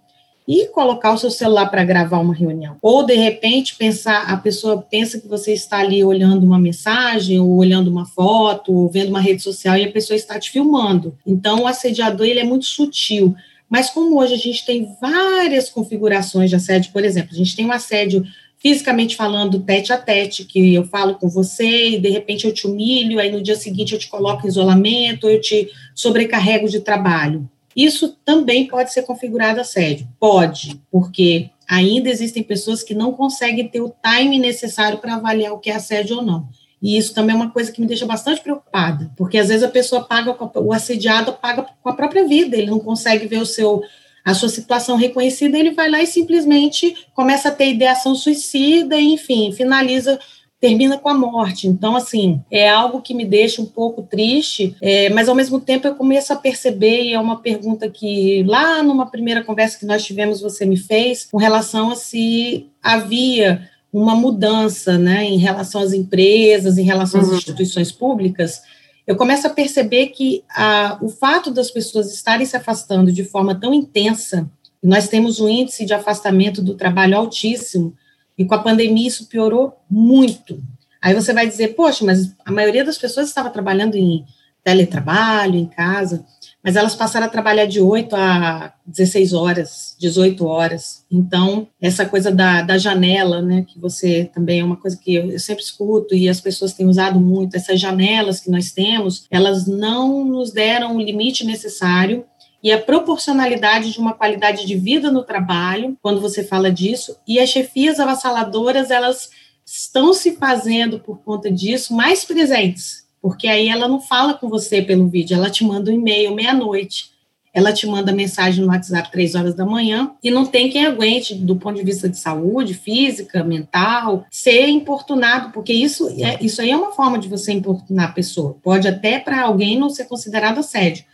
e 0.48 0.68
colocar 0.68 1.14
o 1.14 1.18
seu 1.18 1.30
celular 1.30 1.66
para 1.66 1.84
gravar 1.84 2.20
uma 2.20 2.34
reunião. 2.34 2.78
Ou 2.82 3.06
de 3.06 3.16
repente 3.16 3.76
pensar, 3.76 4.32
a 4.32 4.38
pessoa 4.38 4.82
pensa 4.82 5.20
que 5.20 5.28
você 5.28 5.52
está 5.52 5.80
ali 5.80 6.04
olhando 6.04 6.46
uma 6.46 6.58
mensagem, 6.58 7.38
ou 7.38 7.58
olhando 7.58 7.92
uma 7.92 8.06
foto, 8.06 8.74
ou 8.74 8.88
vendo 8.88 9.10
uma 9.10 9.20
rede 9.20 9.44
social 9.44 9.76
e 9.76 9.84
a 9.84 9.92
pessoa 9.92 10.16
está 10.16 10.40
te 10.40 10.50
filmando. 10.50 11.18
Então 11.26 11.64
o 11.64 11.68
assediador 11.68 12.26
ele 12.26 12.40
é 12.40 12.46
muito 12.46 12.66
sutil. 12.66 13.36
Mas 13.70 13.90
como 13.90 14.18
hoje 14.18 14.36
a 14.36 14.38
gente 14.38 14.66
tem 14.66 14.88
várias 15.02 15.70
configurações 15.70 16.50
de 16.50 16.56
assédio, 16.56 16.94
por 16.94 17.04
exemplo, 17.04 17.32
a 17.34 17.38
gente 17.38 17.54
tem 17.54 17.66
um 17.66 17.72
assédio 17.74 18.24
fisicamente 18.58 19.16
falando 19.16 19.60
tete 19.60 19.92
a 19.92 19.98
tete, 19.98 20.46
que 20.46 20.74
eu 20.74 20.86
falo 20.86 21.16
com 21.16 21.28
você 21.28 21.90
e 21.90 22.00
de 22.00 22.10
repente 22.10 22.48
eu 22.48 22.54
te 22.54 22.66
humilho, 22.66 23.20
aí 23.20 23.30
no 23.30 23.42
dia 23.42 23.56
seguinte 23.56 23.94
eu 23.94 24.00
te 24.00 24.08
coloco 24.08 24.46
em 24.46 24.50
isolamento, 24.50 25.28
eu 25.28 25.42
te 25.42 25.70
sobrecarrego 25.94 26.70
de 26.70 26.80
trabalho. 26.80 27.48
Isso 27.78 28.18
também 28.26 28.66
pode 28.66 28.92
ser 28.92 29.04
configurado 29.04 29.62
assédio. 29.62 30.08
Pode, 30.20 30.82
porque 30.92 31.52
ainda 31.70 32.10
existem 32.10 32.42
pessoas 32.42 32.82
que 32.82 32.96
não 32.96 33.14
conseguem 33.14 33.68
ter 33.68 33.82
o 33.82 33.94
time 34.04 34.40
necessário 34.40 34.98
para 34.98 35.14
avaliar 35.14 35.54
o 35.54 35.60
que 35.60 35.70
é 35.70 35.76
assédio 35.76 36.18
ou 36.18 36.24
não. 36.24 36.50
E 36.82 36.98
isso 36.98 37.14
também 37.14 37.36
é 37.36 37.38
uma 37.38 37.52
coisa 37.52 37.72
que 37.72 37.80
me 37.80 37.86
deixa 37.86 38.06
bastante 38.06 38.42
preocupada, 38.42 39.12
porque 39.16 39.38
às 39.38 39.50
vezes 39.50 39.64
a 39.64 39.70
pessoa 39.70 40.04
paga, 40.04 40.36
o 40.56 40.74
assediado 40.74 41.34
paga 41.34 41.68
com 41.82 41.90
a 41.90 41.94
própria 41.94 42.28
vida, 42.28 42.58
ele 42.58 42.72
não 42.72 42.80
consegue 42.80 43.28
ver 43.28 43.42
o 43.42 43.46
seu 43.46 43.84
a 44.26 44.34
sua 44.34 44.50
situação 44.50 44.98
reconhecida, 44.98 45.58
ele 45.58 45.72
vai 45.72 45.90
lá 45.90 46.02
e 46.02 46.06
simplesmente 46.06 47.08
começa 47.14 47.48
a 47.48 47.52
ter 47.52 47.70
ideação 47.70 48.14
suicida, 48.14 49.00
enfim, 49.00 49.54
finaliza 49.54 50.20
termina 50.60 50.98
com 50.98 51.10
a 51.10 51.14
morte. 51.14 51.68
Então, 51.68 51.96
assim, 51.96 52.42
é 52.50 52.68
algo 52.70 53.02
que 53.02 53.14
me 53.14 53.26
deixa 53.26 53.62
um 53.62 53.66
pouco 53.66 54.02
triste, 54.02 54.76
é, 54.82 55.10
mas 55.10 55.30
ao 55.30 55.36
mesmo 55.36 55.60
tempo 55.60 55.88
eu 55.88 55.96
começo 55.96 56.34
a 56.34 56.36
perceber, 56.36 57.04
e 57.04 57.14
é 57.14 57.20
uma 57.20 57.40
pergunta 57.42 57.90
que 57.90 58.44
lá 58.44 58.82
numa 58.82 59.06
primeira 59.06 59.44
conversa 59.44 59.78
que 59.78 59.86
nós 59.86 60.04
tivemos 60.04 60.42
você 60.42 60.66
me 60.66 60.78
fez, 60.78 61.26
com 61.26 61.38
relação 61.38 61.92
a 61.92 61.96
se 61.96 62.68
havia 62.82 63.70
uma 63.94 64.16
mudança 64.16 64.98
né, 64.98 65.24
em 65.24 65.38
relação 65.38 65.82
às 65.82 65.94
empresas, 65.94 66.78
em 66.78 66.84
relação 66.84 67.22
às 67.22 67.28
uhum. 67.28 67.36
instituições 67.36 67.92
públicas, 67.92 68.62
eu 69.06 69.16
começo 69.16 69.48
a 69.48 69.52
perceber 69.52 70.08
que 70.08 70.44
a, 70.50 70.98
o 71.02 71.08
fato 71.08 71.50
das 71.50 71.72
pessoas 71.72 72.14
estarem 72.14 72.46
se 72.46 72.58
afastando 72.58 73.12
de 73.12 73.24
forma 73.24 73.56
tão 73.56 73.74
intensa, 73.74 74.50
nós 74.84 75.08
temos 75.08 75.40
um 75.40 75.48
índice 75.48 75.86
de 75.86 75.94
afastamento 75.94 76.62
do 76.62 76.76
trabalho 76.76 77.18
altíssimo, 77.18 77.96
e 78.38 78.46
com 78.46 78.56
a 78.56 78.60
pandemia 78.60 79.08
isso 79.08 79.28
piorou 79.28 79.78
muito. 79.90 80.62
Aí 81.02 81.14
você 81.14 81.34
vai 81.34 81.48
dizer, 81.48 81.70
poxa, 81.70 82.06
mas 82.06 82.34
a 82.46 82.52
maioria 82.52 82.84
das 82.84 82.98
pessoas 82.98 83.28
estava 83.28 83.50
trabalhando 83.50 83.96
em 83.96 84.26
teletrabalho, 84.64 85.56
em 85.56 85.66
casa, 85.66 86.26
mas 86.62 86.76
elas 86.76 86.94
passaram 86.94 87.28
a 87.28 87.30
trabalhar 87.30 87.66
de 87.66 87.80
8 87.80 88.14
a 88.14 88.74
16 88.86 89.32
horas, 89.32 89.96
18 89.98 90.46
horas. 90.46 91.06
Então, 91.10 91.68
essa 91.80 92.06
coisa 92.06 92.30
da, 92.30 92.62
da 92.62 92.78
janela, 92.78 93.42
né, 93.42 93.66
que 93.66 93.80
você 93.80 94.30
também 94.34 94.60
é 94.60 94.64
uma 94.66 94.76
coisa 94.76 94.98
que 94.98 95.16
eu, 95.16 95.32
eu 95.32 95.40
sempre 95.40 95.64
escuto 95.64 96.14
e 96.14 96.28
as 96.28 96.42
pessoas 96.42 96.74
têm 96.74 96.86
usado 96.86 97.18
muito, 97.18 97.56
essas 97.56 97.80
janelas 97.80 98.42
que 98.42 98.52
nós 98.52 98.72
temos, 98.72 99.26
elas 99.32 99.66
não 99.66 100.26
nos 100.26 100.52
deram 100.52 100.98
o 100.98 101.02
limite 101.02 101.46
necessário 101.46 102.26
e 102.68 102.72
a 102.74 102.82
proporcionalidade 102.82 103.94
de 103.94 103.98
uma 103.98 104.14
qualidade 104.14 104.68
de 104.68 104.76
vida 104.76 105.10
no 105.10 105.24
trabalho, 105.24 105.98
quando 106.02 106.20
você 106.20 106.44
fala 106.44 106.70
disso, 106.70 107.16
e 107.26 107.40
as 107.40 107.48
chefias 107.48 107.98
avassaladoras, 107.98 108.92
elas 108.92 109.30
estão 109.66 110.14
se 110.14 110.36
fazendo, 110.36 111.00
por 111.00 111.20
conta 111.20 111.50
disso, 111.50 111.96
mais 111.96 112.26
presentes, 112.26 113.08
porque 113.22 113.48
aí 113.48 113.70
ela 113.70 113.88
não 113.88 114.02
fala 114.02 114.34
com 114.34 114.50
você 114.50 114.82
pelo 114.82 115.08
vídeo, 115.08 115.34
ela 115.34 115.50
te 115.50 115.64
manda 115.64 115.90
um 115.90 115.94
e-mail 115.94 116.36
meia-noite, 116.36 117.12
ela 117.54 117.72
te 117.72 117.88
manda 117.88 118.12
mensagem 118.12 118.62
no 118.62 118.70
WhatsApp 118.70 119.14
três 119.14 119.34
horas 119.34 119.56
da 119.56 119.66
manhã, 119.66 120.12
e 120.22 120.30
não 120.30 120.46
tem 120.46 120.70
quem 120.70 120.86
aguente, 120.86 121.34
do 121.36 121.56
ponto 121.56 121.78
de 121.78 121.86
vista 121.86 122.10
de 122.10 122.18
saúde, 122.18 122.74
física, 122.74 123.46
mental, 123.46 124.26
ser 124.30 124.68
importunado, 124.68 125.54
porque 125.54 125.72
isso, 125.72 126.10
é, 126.22 126.38
isso 126.42 126.62
aí 126.62 126.72
é 126.72 126.76
uma 126.76 126.92
forma 126.92 127.18
de 127.18 127.30
você 127.30 127.54
importunar 127.54 128.10
a 128.10 128.14
pessoa. 128.14 128.58
Pode 128.62 128.90
até 128.90 129.20
para 129.20 129.44
alguém 129.44 129.80
não 129.80 129.90
ser 129.90 130.04
considerado 130.04 130.58
assédio, 130.58 131.06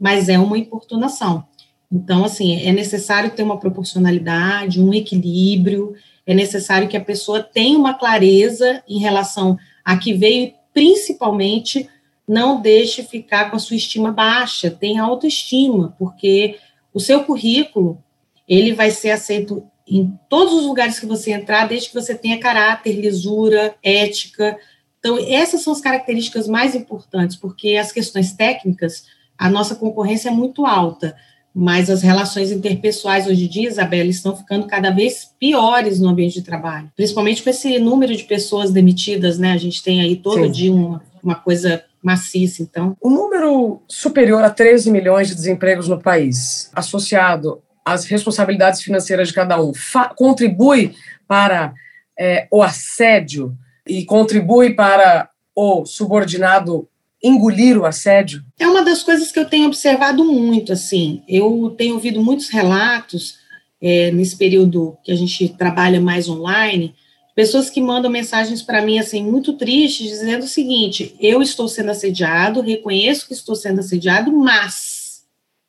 mas 0.00 0.28
é 0.28 0.38
uma 0.38 0.56
importunação. 0.56 1.44
Então, 1.92 2.24
assim, 2.24 2.62
é 2.62 2.72
necessário 2.72 3.30
ter 3.30 3.42
uma 3.42 3.58
proporcionalidade, 3.58 4.80
um 4.80 4.94
equilíbrio, 4.94 5.94
é 6.26 6.32
necessário 6.32 6.88
que 6.88 6.96
a 6.96 7.04
pessoa 7.04 7.42
tenha 7.42 7.78
uma 7.78 7.94
clareza 7.94 8.82
em 8.88 8.98
relação 8.98 9.58
a 9.84 9.96
que 9.96 10.14
veio, 10.14 10.52
principalmente 10.72 11.88
não 12.26 12.60
deixe 12.60 13.02
ficar 13.02 13.50
com 13.50 13.56
a 13.56 13.58
sua 13.58 13.76
estima 13.76 14.12
baixa, 14.12 14.70
tenha 14.70 15.02
autoestima, 15.02 15.94
porque 15.98 16.58
o 16.94 17.00
seu 17.00 17.24
currículo, 17.24 18.02
ele 18.48 18.72
vai 18.72 18.92
ser 18.92 19.10
aceito 19.10 19.64
em 19.86 20.16
todos 20.28 20.54
os 20.54 20.64
lugares 20.64 21.00
que 21.00 21.06
você 21.06 21.32
entrar, 21.32 21.66
desde 21.66 21.88
que 21.88 21.94
você 21.94 22.14
tenha 22.14 22.38
caráter, 22.38 22.92
lisura, 22.92 23.74
ética. 23.82 24.56
Então, 25.00 25.18
essas 25.18 25.62
são 25.62 25.72
as 25.72 25.80
características 25.80 26.46
mais 26.46 26.76
importantes, 26.76 27.34
porque 27.34 27.74
as 27.76 27.90
questões 27.90 28.32
técnicas, 28.32 29.06
a 29.40 29.48
nossa 29.48 29.74
concorrência 29.74 30.28
é 30.28 30.32
muito 30.32 30.66
alta, 30.66 31.16
mas 31.54 31.88
as 31.88 32.02
relações 32.02 32.52
interpessoais 32.52 33.26
hoje 33.26 33.46
em 33.46 33.48
dia, 33.48 33.68
Isabela, 33.70 34.10
estão 34.10 34.36
ficando 34.36 34.66
cada 34.66 34.90
vez 34.90 35.30
piores 35.40 35.98
no 35.98 36.10
ambiente 36.10 36.34
de 36.34 36.42
trabalho, 36.42 36.92
principalmente 36.94 37.42
com 37.42 37.48
esse 37.48 37.78
número 37.78 38.14
de 38.14 38.22
pessoas 38.24 38.70
demitidas, 38.70 39.38
né? 39.38 39.52
A 39.52 39.56
gente 39.56 39.82
tem 39.82 40.02
aí 40.02 40.14
todo 40.14 40.44
Sim. 40.44 40.50
dia 40.52 40.72
uma, 40.72 41.02
uma 41.22 41.34
coisa 41.34 41.82
maciça, 42.02 42.62
então. 42.62 42.94
O 43.00 43.08
número 43.08 43.80
superior 43.88 44.44
a 44.44 44.50
13 44.50 44.90
milhões 44.90 45.28
de 45.28 45.34
desempregos 45.34 45.88
no 45.88 45.98
país, 45.98 46.70
associado 46.74 47.62
às 47.82 48.04
responsabilidades 48.04 48.82
financeiras 48.82 49.28
de 49.28 49.34
cada 49.34 49.60
um, 49.60 49.72
contribui 50.16 50.94
para 51.26 51.72
é, 52.18 52.46
o 52.50 52.62
assédio 52.62 53.56
e 53.88 54.04
contribui 54.04 54.74
para 54.74 55.30
o 55.56 55.86
subordinado 55.86 56.89
engolir 57.22 57.78
o 57.78 57.84
assédio? 57.84 58.42
É 58.58 58.66
uma 58.66 58.82
das 58.82 59.02
coisas 59.02 59.30
que 59.30 59.38
eu 59.38 59.44
tenho 59.44 59.66
observado 59.66 60.24
muito, 60.24 60.72
assim. 60.72 61.22
Eu 61.28 61.74
tenho 61.76 61.94
ouvido 61.94 62.22
muitos 62.22 62.48
relatos 62.48 63.38
é, 63.80 64.10
nesse 64.10 64.36
período 64.36 64.96
que 65.02 65.12
a 65.12 65.16
gente 65.16 65.48
trabalha 65.50 66.00
mais 66.00 66.28
online, 66.28 66.94
pessoas 67.34 67.70
que 67.70 67.80
mandam 67.80 68.10
mensagens 68.10 68.62
para 68.62 68.82
mim, 68.82 68.98
assim, 68.98 69.22
muito 69.22 69.54
tristes, 69.54 70.08
dizendo 70.08 70.44
o 70.44 70.48
seguinte: 70.48 71.14
eu 71.20 71.42
estou 71.42 71.68
sendo 71.68 71.90
assediado, 71.90 72.60
reconheço 72.60 73.26
que 73.26 73.32
estou 73.32 73.54
sendo 73.54 73.80
assediado, 73.80 74.32
mas 74.32 75.22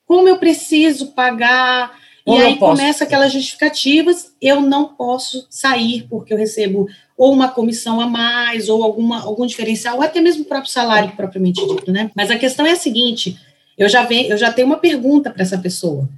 como 0.06 0.28
eu 0.28 0.38
preciso 0.38 1.08
pagar 1.14 2.00
e 2.28 2.38
aí 2.38 2.58
começa 2.58 3.04
aquelas 3.04 3.32
justificativas, 3.32 4.34
eu 4.42 4.62
não 4.62 4.90
posso 4.90 5.48
sair 5.50 6.06
porque 6.10 6.34
eu 6.34 6.38
recebo 6.38 6.88
ou 7.22 7.32
uma 7.32 7.50
comissão 7.50 8.02
a 8.02 8.08
mais, 8.08 8.68
ou 8.68 8.82
alguma, 8.82 9.22
algum 9.22 9.46
diferencial, 9.46 9.98
ou 9.98 10.02
até 10.02 10.20
mesmo 10.20 10.42
o 10.42 10.46
próprio 10.46 10.72
salário 10.72 11.16
propriamente 11.16 11.64
dito, 11.68 11.92
né? 11.92 12.10
Mas 12.16 12.32
a 12.32 12.36
questão 12.36 12.66
é 12.66 12.72
a 12.72 12.76
seguinte, 12.76 13.38
eu 13.78 13.88
já, 13.88 14.04
venho, 14.04 14.32
eu 14.32 14.38
já 14.40 14.52
tenho 14.52 14.66
uma 14.66 14.80
pergunta 14.80 15.30
para 15.30 15.44
essa 15.44 15.56
pessoa. 15.56 16.10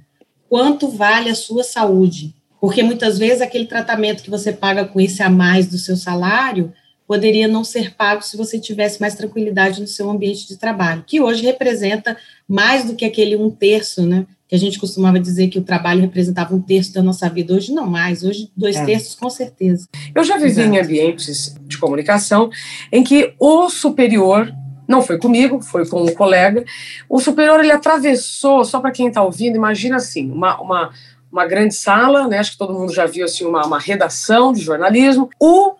Quanto 0.48 0.88
vale 0.88 1.28
a 1.28 1.34
sua 1.34 1.62
saúde? 1.62 2.34
Porque 2.58 2.82
muitas 2.82 3.18
vezes 3.18 3.42
aquele 3.42 3.66
tratamento 3.66 4.22
que 4.22 4.30
você 4.30 4.50
paga 4.50 4.86
com 4.86 4.98
esse 4.98 5.22
a 5.22 5.28
mais 5.28 5.66
do 5.66 5.76
seu 5.76 5.94
salário 5.94 6.72
poderia 7.06 7.46
não 7.46 7.64
ser 7.64 7.94
pago 7.94 8.22
se 8.22 8.34
você 8.34 8.58
tivesse 8.58 8.98
mais 8.98 9.14
tranquilidade 9.14 9.82
no 9.82 9.86
seu 9.86 10.08
ambiente 10.08 10.48
de 10.48 10.56
trabalho, 10.56 11.04
que 11.06 11.20
hoje 11.20 11.42
representa 11.42 12.16
mais 12.48 12.86
do 12.86 12.94
que 12.94 13.04
aquele 13.04 13.36
um 13.36 13.50
terço, 13.50 14.06
né? 14.06 14.26
Que 14.46 14.54
a 14.54 14.58
gente 14.58 14.78
costumava 14.78 15.18
dizer 15.18 15.48
que 15.48 15.58
o 15.58 15.62
trabalho 15.62 16.00
representava 16.00 16.54
um 16.54 16.60
terço 16.60 16.92
da 16.92 17.02
nossa 17.02 17.28
vida. 17.28 17.54
Hoje 17.54 17.72
não 17.72 17.86
mais, 17.86 18.22
hoje 18.22 18.50
dois 18.56 18.76
é. 18.76 18.84
terços 18.84 19.14
com 19.14 19.30
certeza. 19.30 19.88
Eu 20.14 20.22
já 20.22 20.36
vivi 20.36 20.60
Exato. 20.60 20.68
em 20.68 20.78
ambientes 20.78 21.56
de 21.62 21.78
comunicação 21.78 22.50
em 22.92 23.02
que 23.02 23.34
o 23.38 23.70
superior 23.70 24.54
não 24.86 25.00
foi 25.00 25.18
comigo, 25.18 25.62
foi 25.62 25.86
com 25.88 26.02
um 26.02 26.14
colega. 26.14 26.64
O 27.08 27.18
superior 27.20 27.60
ele 27.60 27.72
atravessou, 27.72 28.64
só 28.64 28.80
para 28.80 28.90
quem 28.90 29.08
está 29.08 29.22
ouvindo, 29.22 29.56
imagina 29.56 29.96
assim, 29.96 30.30
uma, 30.30 30.60
uma, 30.60 30.90
uma 31.32 31.46
grande 31.46 31.74
sala, 31.74 32.28
né? 32.28 32.38
Acho 32.38 32.52
que 32.52 32.58
todo 32.58 32.74
mundo 32.74 32.92
já 32.92 33.06
viu 33.06 33.24
assim 33.24 33.46
uma, 33.46 33.66
uma 33.66 33.78
redação 33.78 34.52
de 34.52 34.60
jornalismo. 34.60 35.30
O 35.40 35.74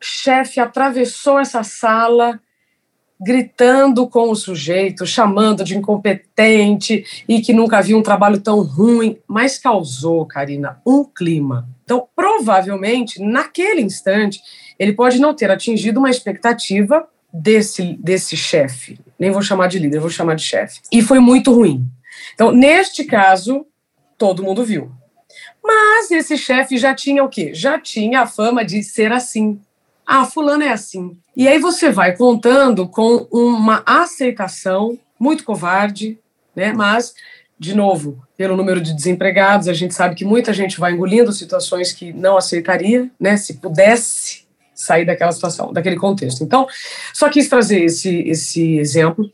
chefe 0.00 0.58
atravessou 0.58 1.38
essa 1.38 1.62
sala 1.62 2.40
gritando 3.20 4.08
com 4.08 4.30
o 4.30 4.34
sujeito, 4.34 5.06
chamando 5.06 5.62
de 5.62 5.76
incompetente 5.76 7.04
e 7.28 7.40
que 7.40 7.52
nunca 7.52 7.82
viu 7.82 7.98
um 7.98 8.02
trabalho 8.02 8.40
tão 8.40 8.62
ruim, 8.62 9.18
mas 9.28 9.58
causou, 9.58 10.24
Karina, 10.24 10.80
um 10.86 11.04
clima. 11.04 11.68
Então, 11.84 12.08
provavelmente, 12.16 13.20
naquele 13.20 13.82
instante, 13.82 14.40
ele 14.78 14.92
pode 14.92 15.20
não 15.20 15.34
ter 15.34 15.50
atingido 15.50 15.98
uma 15.98 16.08
expectativa 16.08 17.06
desse, 17.32 17.98
desse 18.00 18.36
chefe. 18.36 18.98
Nem 19.18 19.30
vou 19.30 19.42
chamar 19.42 19.66
de 19.66 19.78
líder, 19.78 20.00
vou 20.00 20.08
chamar 20.08 20.34
de 20.34 20.42
chefe. 20.42 20.80
E 20.90 21.02
foi 21.02 21.18
muito 21.18 21.52
ruim. 21.52 21.86
Então, 22.34 22.52
neste 22.52 23.04
caso, 23.04 23.66
todo 24.16 24.42
mundo 24.42 24.64
viu. 24.64 24.90
Mas 25.62 26.10
esse 26.10 26.38
chefe 26.38 26.78
já 26.78 26.94
tinha 26.94 27.22
o 27.22 27.28
quê? 27.28 27.52
Já 27.54 27.78
tinha 27.78 28.22
a 28.22 28.26
fama 28.26 28.64
de 28.64 28.82
ser 28.82 29.12
assim. 29.12 29.60
Ah, 30.12 30.24
fulano 30.24 30.64
é 30.64 30.72
assim. 30.72 31.16
E 31.36 31.46
aí 31.46 31.60
você 31.60 31.88
vai 31.88 32.16
contando 32.16 32.88
com 32.88 33.28
uma 33.30 33.80
aceitação 33.86 34.98
muito 35.16 35.44
covarde, 35.44 36.18
né? 36.54 36.72
Mas, 36.72 37.14
de 37.56 37.76
novo, 37.76 38.20
pelo 38.36 38.56
número 38.56 38.80
de 38.80 38.92
desempregados, 38.92 39.68
a 39.68 39.72
gente 39.72 39.94
sabe 39.94 40.16
que 40.16 40.24
muita 40.24 40.52
gente 40.52 40.80
vai 40.80 40.94
engolindo 40.94 41.32
situações 41.32 41.92
que 41.92 42.12
não 42.12 42.36
aceitaria, 42.36 43.08
né? 43.20 43.36
Se 43.36 43.54
pudesse 43.58 44.48
sair 44.74 45.04
daquela 45.04 45.30
situação, 45.30 45.72
daquele 45.72 45.94
contexto. 45.94 46.42
Então, 46.42 46.66
só 47.14 47.28
quis 47.28 47.48
trazer 47.48 47.84
esse, 47.84 48.22
esse 48.22 48.78
exemplo 48.78 49.30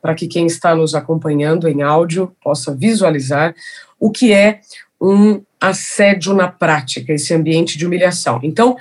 para 0.00 0.14
que 0.14 0.28
quem 0.28 0.46
está 0.46 0.76
nos 0.76 0.94
acompanhando 0.94 1.66
em 1.66 1.82
áudio 1.82 2.32
possa 2.40 2.72
visualizar 2.72 3.52
o 3.98 4.12
que 4.12 4.32
é 4.32 4.60
um 5.00 5.42
assédio 5.60 6.34
na 6.34 6.46
prática, 6.46 7.12
esse 7.12 7.34
ambiente 7.34 7.76
de 7.76 7.84
humilhação. 7.84 8.38
Então, 8.44 8.76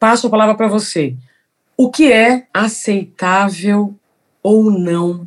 passo 0.00 0.26
a 0.26 0.30
palavra 0.30 0.56
para 0.56 0.66
você 0.66 1.14
o 1.80 1.90
que 1.90 2.12
é 2.12 2.46
aceitável 2.52 3.94
ou 4.42 4.70
não. 4.70 5.26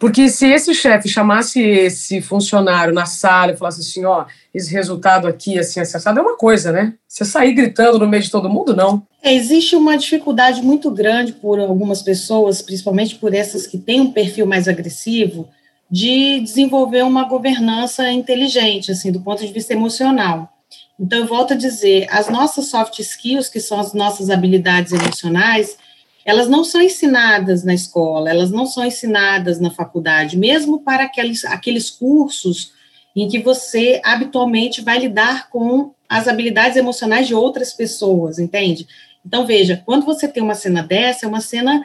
Porque 0.00 0.30
se 0.30 0.46
esse 0.46 0.72
chefe 0.74 1.06
chamasse 1.06 1.60
esse 1.60 2.22
funcionário 2.22 2.94
na 2.94 3.04
sala 3.04 3.52
e 3.52 3.56
falasse 3.58 3.82
assim, 3.82 4.02
ó, 4.06 4.24
esse 4.54 4.72
resultado 4.72 5.26
aqui, 5.28 5.58
assim, 5.58 5.78
acessado, 5.78 6.18
é 6.18 6.22
uma 6.22 6.34
coisa, 6.34 6.72
né? 6.72 6.94
Você 7.06 7.26
sair 7.26 7.52
gritando 7.52 7.98
no 7.98 8.08
meio 8.08 8.22
de 8.22 8.30
todo 8.30 8.48
mundo, 8.48 8.74
não. 8.74 9.02
É, 9.22 9.34
existe 9.34 9.76
uma 9.76 9.98
dificuldade 9.98 10.62
muito 10.62 10.90
grande 10.90 11.34
por 11.34 11.60
algumas 11.60 12.00
pessoas, 12.00 12.62
principalmente 12.62 13.16
por 13.16 13.34
essas 13.34 13.66
que 13.66 13.76
têm 13.76 14.00
um 14.00 14.12
perfil 14.12 14.46
mais 14.46 14.68
agressivo, 14.68 15.46
de 15.90 16.40
desenvolver 16.40 17.02
uma 17.02 17.24
governança 17.24 18.10
inteligente, 18.10 18.90
assim, 18.92 19.12
do 19.12 19.20
ponto 19.20 19.44
de 19.46 19.52
vista 19.52 19.74
emocional. 19.74 20.55
Então, 20.98 21.18
eu 21.18 21.26
volto 21.26 21.52
a 21.52 21.56
dizer, 21.56 22.06
as 22.10 22.28
nossas 22.28 22.66
soft 22.66 22.98
skills, 22.98 23.48
que 23.48 23.60
são 23.60 23.78
as 23.78 23.92
nossas 23.92 24.30
habilidades 24.30 24.92
emocionais, 24.92 25.76
elas 26.24 26.48
não 26.48 26.64
são 26.64 26.80
ensinadas 26.82 27.62
na 27.62 27.74
escola, 27.74 28.30
elas 28.30 28.50
não 28.50 28.66
são 28.66 28.84
ensinadas 28.84 29.60
na 29.60 29.70
faculdade, 29.70 30.36
mesmo 30.36 30.80
para 30.80 31.04
aqueles, 31.04 31.44
aqueles 31.44 31.90
cursos 31.90 32.72
em 33.14 33.28
que 33.28 33.38
você 33.38 34.00
habitualmente 34.04 34.82
vai 34.82 34.98
lidar 34.98 35.48
com 35.48 35.94
as 36.08 36.28
habilidades 36.28 36.76
emocionais 36.76 37.26
de 37.26 37.34
outras 37.34 37.72
pessoas, 37.72 38.38
entende? 38.38 38.86
Então, 39.24 39.46
veja, 39.46 39.82
quando 39.84 40.04
você 40.06 40.28
tem 40.28 40.42
uma 40.42 40.54
cena 40.54 40.82
dessa, 40.82 41.26
é 41.26 41.28
uma 41.28 41.40
cena. 41.40 41.82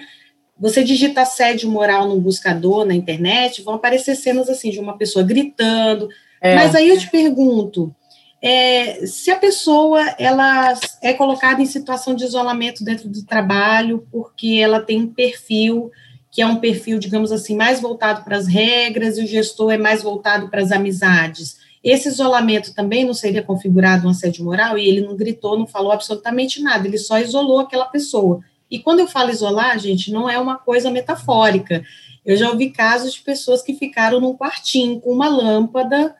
Você 0.59 0.83
digita 0.83 1.21
assédio 1.21 1.69
moral 1.69 2.07
no 2.07 2.19
buscador 2.19 2.85
na 2.85 2.93
internet, 2.93 3.63
vão 3.63 3.75
aparecer 3.75 4.15
cenas 4.15 4.47
assim 4.47 4.69
de 4.69 4.79
uma 4.79 4.97
pessoa 4.97 5.25
gritando. 5.25 6.07
É. 6.39 6.53
Mas 6.55 6.75
aí 6.75 6.89
eu 6.89 6.99
te 6.99 7.09
pergunto: 7.09 7.95
é, 8.41 9.05
se 9.05 9.29
a 9.29 9.35
pessoa 9.35 10.01
ela 10.17 10.73
é 11.01 11.13
colocada 11.13 11.61
em 11.61 11.65
situação 11.65 12.15
de 12.15 12.23
isolamento 12.23 12.83
dentro 12.83 13.07
do 13.07 13.23
trabalho, 13.23 14.07
porque 14.11 14.59
ela 14.61 14.81
tem 14.81 14.99
um 14.99 15.13
perfil 15.13 15.91
que 16.31 16.41
é 16.41 16.47
um 16.47 16.55
perfil, 16.55 16.97
digamos 16.97 17.31
assim, 17.31 17.55
mais 17.55 17.81
voltado 17.81 18.23
para 18.23 18.37
as 18.37 18.47
regras 18.47 19.17
e 19.17 19.23
o 19.23 19.27
gestor 19.27 19.73
é 19.73 19.77
mais 19.77 20.01
voltado 20.01 20.49
para 20.49 20.61
as 20.61 20.71
amizades. 20.71 21.59
Esse 21.83 22.07
isolamento 22.07 22.73
também 22.73 23.03
não 23.03 23.13
seria 23.13 23.43
configurado 23.43 24.07
um 24.07 24.11
assédio 24.11 24.45
moral 24.45 24.77
e 24.77 24.87
ele 24.87 25.01
não 25.01 25.15
gritou, 25.15 25.59
não 25.59 25.67
falou 25.67 25.91
absolutamente 25.91 26.61
nada, 26.61 26.87
ele 26.87 26.97
só 26.97 27.19
isolou 27.19 27.59
aquela 27.59 27.85
pessoa. 27.85 28.39
E 28.69 28.79
quando 28.79 29.01
eu 29.01 29.07
falo 29.07 29.29
isolar, 29.29 29.77
gente, 29.77 30.09
não 30.09 30.29
é 30.29 30.39
uma 30.39 30.57
coisa 30.57 30.89
metafórica. 30.89 31.83
Eu 32.25 32.37
já 32.37 32.49
ouvi 32.49 32.69
casos 32.69 33.13
de 33.13 33.21
pessoas 33.21 33.61
que 33.61 33.73
ficaram 33.73 34.21
num 34.21 34.33
quartinho 34.37 35.01
com 35.01 35.11
uma 35.11 35.27
lâmpada 35.27 36.15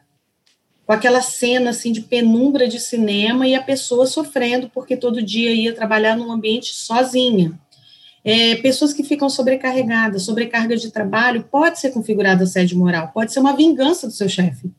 com 0.86 0.92
aquela 0.92 1.22
cena 1.22 1.70
assim 1.70 1.92
de 1.92 2.00
penumbra 2.00 2.68
de 2.68 2.80
cinema 2.80 3.46
e 3.46 3.54
a 3.54 3.62
pessoa 3.62 4.06
sofrendo 4.06 4.68
porque 4.68 4.96
todo 4.96 5.22
dia 5.22 5.52
ia 5.52 5.74
trabalhar 5.74 6.16
num 6.16 6.30
ambiente 6.30 6.74
sozinha. 6.74 7.58
É, 8.24 8.56
pessoas 8.56 8.92
que 8.92 9.02
ficam 9.02 9.28
sobrecarregadas, 9.28 10.22
sobrecarga 10.22 10.76
de 10.76 10.90
trabalho, 10.90 11.46
pode 11.50 11.80
ser 11.80 11.90
configurada 11.90 12.44
assédio 12.44 12.78
moral, 12.78 13.10
pode 13.12 13.32
ser 13.32 13.40
uma 13.40 13.56
vingança 13.56 14.06
do 14.06 14.12
seu 14.12 14.28
chefe. 14.28 14.70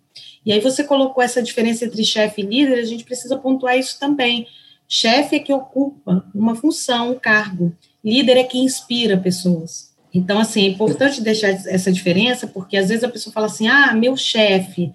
E 0.45 0.51
aí 0.51 0.59
você 0.59 0.83
colocou 0.83 1.23
essa 1.23 1.41
diferença 1.41 1.85
entre 1.85 2.03
chefe 2.03 2.41
e 2.41 2.45
líder, 2.45 2.79
a 2.79 2.85
gente 2.85 3.03
precisa 3.03 3.37
pontuar 3.37 3.77
isso 3.77 3.99
também. 3.99 4.47
Chefe 4.87 5.37
é 5.37 5.39
que 5.39 5.53
ocupa 5.53 6.25
uma 6.33 6.55
função, 6.55 7.11
um 7.11 7.19
cargo. 7.19 7.75
Líder 8.03 8.37
é 8.37 8.43
que 8.43 8.57
inspira 8.57 9.17
pessoas. 9.17 9.93
Então, 10.13 10.37
assim, 10.39 10.65
é 10.65 10.67
importante 10.67 11.21
deixar 11.21 11.49
essa 11.49 11.91
diferença, 11.91 12.45
porque 12.45 12.77
às 12.77 12.89
vezes 12.89 13.03
a 13.03 13.09
pessoa 13.09 13.33
fala 13.33 13.47
assim: 13.47 13.67
ah, 13.67 13.93
meu 13.93 14.15
chefe, 14.15 14.93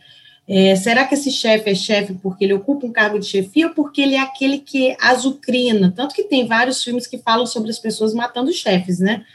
É, 0.50 0.74
será 0.76 1.06
que 1.06 1.12
esse 1.12 1.30
chefe 1.30 1.68
é 1.68 1.74
chefe 1.74 2.14
porque 2.14 2.44
ele 2.44 2.54
ocupa 2.54 2.86
um 2.86 2.92
cargo 2.92 3.18
de 3.18 3.26
chefia 3.26 3.66
ou 3.68 3.74
porque 3.74 4.00
ele 4.00 4.14
é 4.14 4.20
aquele 4.20 4.58
que 4.58 4.96
azucrina? 4.98 5.92
Tanto 5.94 6.14
que 6.14 6.24
tem 6.24 6.46
vários 6.46 6.82
filmes 6.82 7.06
que 7.06 7.18
falam 7.18 7.44
sobre 7.44 7.70
as 7.70 7.78
pessoas 7.78 8.14
matando 8.14 8.50
chefes, 8.50 8.98
né? 8.98 9.26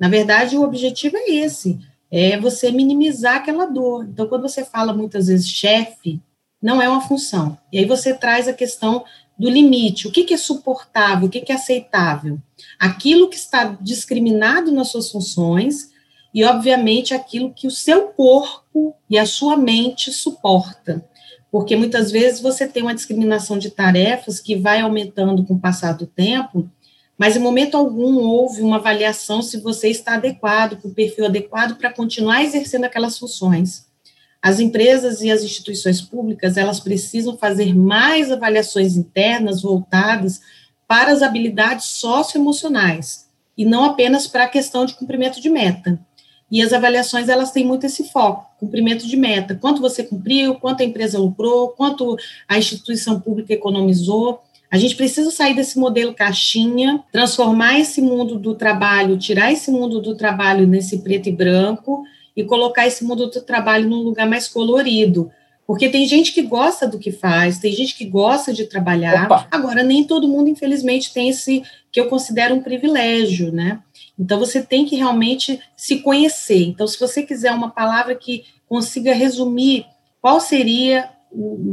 Na 0.00 0.08
verdade, 0.08 0.56
o 0.56 0.62
objetivo 0.62 1.16
é 1.16 1.30
esse, 1.30 1.78
é 2.10 2.38
você 2.38 2.72
minimizar 2.72 3.36
aquela 3.36 3.66
dor. 3.66 4.04
Então, 4.04 4.26
quando 4.26 4.42
você 4.42 4.64
fala 4.64 4.92
muitas 4.92 5.28
vezes 5.28 5.48
chefe, 5.48 6.20
não 6.60 6.82
é 6.82 6.88
uma 6.88 7.02
função. 7.02 7.56
E 7.72 7.78
aí 7.78 7.84
você 7.84 8.12
traz 8.12 8.48
a 8.48 8.52
questão 8.52 9.04
do 9.38 9.48
limite, 9.48 10.08
o 10.08 10.10
que, 10.10 10.24
que 10.24 10.34
é 10.34 10.36
suportável, 10.36 11.28
o 11.28 11.30
que, 11.30 11.40
que 11.40 11.52
é 11.52 11.54
aceitável. 11.54 12.38
Aquilo 12.80 13.28
que 13.28 13.36
está 13.36 13.76
discriminado 13.80 14.72
nas 14.72 14.88
suas 14.88 15.08
funções 15.08 15.90
e, 16.34 16.44
obviamente, 16.44 17.14
aquilo 17.14 17.52
que 17.52 17.66
o 17.66 17.70
seu 17.70 18.08
corpo 18.08 18.94
e 19.08 19.18
a 19.18 19.26
sua 19.26 19.56
mente 19.56 20.12
suporta. 20.12 21.04
Porque 21.50 21.74
muitas 21.74 22.10
vezes 22.10 22.40
você 22.40 22.66
tem 22.68 22.82
uma 22.82 22.94
discriminação 22.94 23.58
de 23.58 23.70
tarefas 23.70 24.38
que 24.38 24.54
vai 24.54 24.80
aumentando 24.80 25.44
com 25.44 25.54
o 25.54 25.60
passar 25.60 25.92
do 25.92 26.06
tempo, 26.06 26.70
mas 27.16 27.36
em 27.36 27.40
momento 27.40 27.76
algum 27.76 28.18
houve 28.18 28.62
uma 28.62 28.76
avaliação 28.76 29.42
se 29.42 29.56
você 29.58 29.88
está 29.88 30.14
adequado, 30.14 30.80
com 30.80 30.88
o 30.88 30.94
perfil 30.94 31.24
adequado 31.24 31.76
para 31.76 31.92
continuar 31.92 32.44
exercendo 32.44 32.84
aquelas 32.84 33.18
funções. 33.18 33.88
As 34.40 34.60
empresas 34.60 35.20
e 35.20 35.30
as 35.30 35.42
instituições 35.42 36.00
públicas, 36.00 36.56
elas 36.56 36.78
precisam 36.78 37.36
fazer 37.36 37.74
mais 37.74 38.30
avaliações 38.30 38.96
internas 38.96 39.62
voltadas 39.62 40.40
para 40.86 41.10
as 41.10 41.22
habilidades 41.22 41.86
socioemocionais 41.86 43.28
e 43.56 43.64
não 43.64 43.84
apenas 43.84 44.28
para 44.28 44.44
a 44.44 44.48
questão 44.48 44.86
de 44.86 44.94
cumprimento 44.94 45.40
de 45.40 45.50
meta. 45.50 45.98
E 46.50 46.62
as 46.62 46.72
avaliações, 46.72 47.28
elas 47.28 47.50
têm 47.50 47.64
muito 47.64 47.84
esse 47.84 48.04
foco, 48.04 48.46
cumprimento 48.58 49.06
de 49.06 49.16
meta. 49.16 49.54
Quanto 49.54 49.80
você 49.80 50.02
cumpriu, 50.02 50.54
quanto 50.54 50.82
a 50.82 50.84
empresa 50.84 51.18
lucrou, 51.18 51.68
quanto 51.68 52.16
a 52.48 52.56
instituição 52.56 53.20
pública 53.20 53.52
economizou. 53.52 54.40
A 54.70 54.76
gente 54.76 54.96
precisa 54.96 55.30
sair 55.30 55.54
desse 55.54 55.78
modelo 55.78 56.14
caixinha, 56.14 57.02
transformar 57.10 57.78
esse 57.78 58.00
mundo 58.00 58.38
do 58.38 58.54
trabalho, 58.54 59.18
tirar 59.18 59.52
esse 59.52 59.70
mundo 59.70 60.00
do 60.00 60.14
trabalho 60.14 60.66
nesse 60.66 60.98
preto 60.98 61.28
e 61.28 61.32
branco 61.32 62.02
e 62.36 62.44
colocar 62.44 62.86
esse 62.86 63.04
mundo 63.04 63.26
do 63.26 63.40
trabalho 63.40 63.88
num 63.88 64.02
lugar 64.02 64.28
mais 64.28 64.46
colorido. 64.46 65.30
Porque 65.66 65.90
tem 65.90 66.06
gente 66.06 66.32
que 66.32 66.40
gosta 66.40 66.86
do 66.86 66.98
que 66.98 67.12
faz, 67.12 67.58
tem 67.58 67.72
gente 67.74 67.94
que 67.94 68.06
gosta 68.06 68.54
de 68.54 68.64
trabalhar. 68.64 69.26
Opa. 69.26 69.46
Agora, 69.50 69.82
nem 69.82 70.02
todo 70.02 70.26
mundo, 70.26 70.48
infelizmente, 70.48 71.12
tem 71.12 71.28
esse 71.28 71.62
que 71.92 72.00
eu 72.00 72.06
considero 72.08 72.54
um 72.54 72.62
privilégio, 72.62 73.52
né? 73.52 73.78
Então, 74.18 74.38
você 74.38 74.62
tem 74.62 74.84
que 74.84 74.96
realmente 74.96 75.60
se 75.76 76.00
conhecer. 76.00 76.64
Então, 76.64 76.86
se 76.86 76.98
você 76.98 77.22
quiser 77.22 77.52
uma 77.52 77.70
palavra 77.70 78.14
que 78.14 78.44
consiga 78.68 79.14
resumir 79.14 79.86
qual 80.20 80.40
seria 80.40 81.10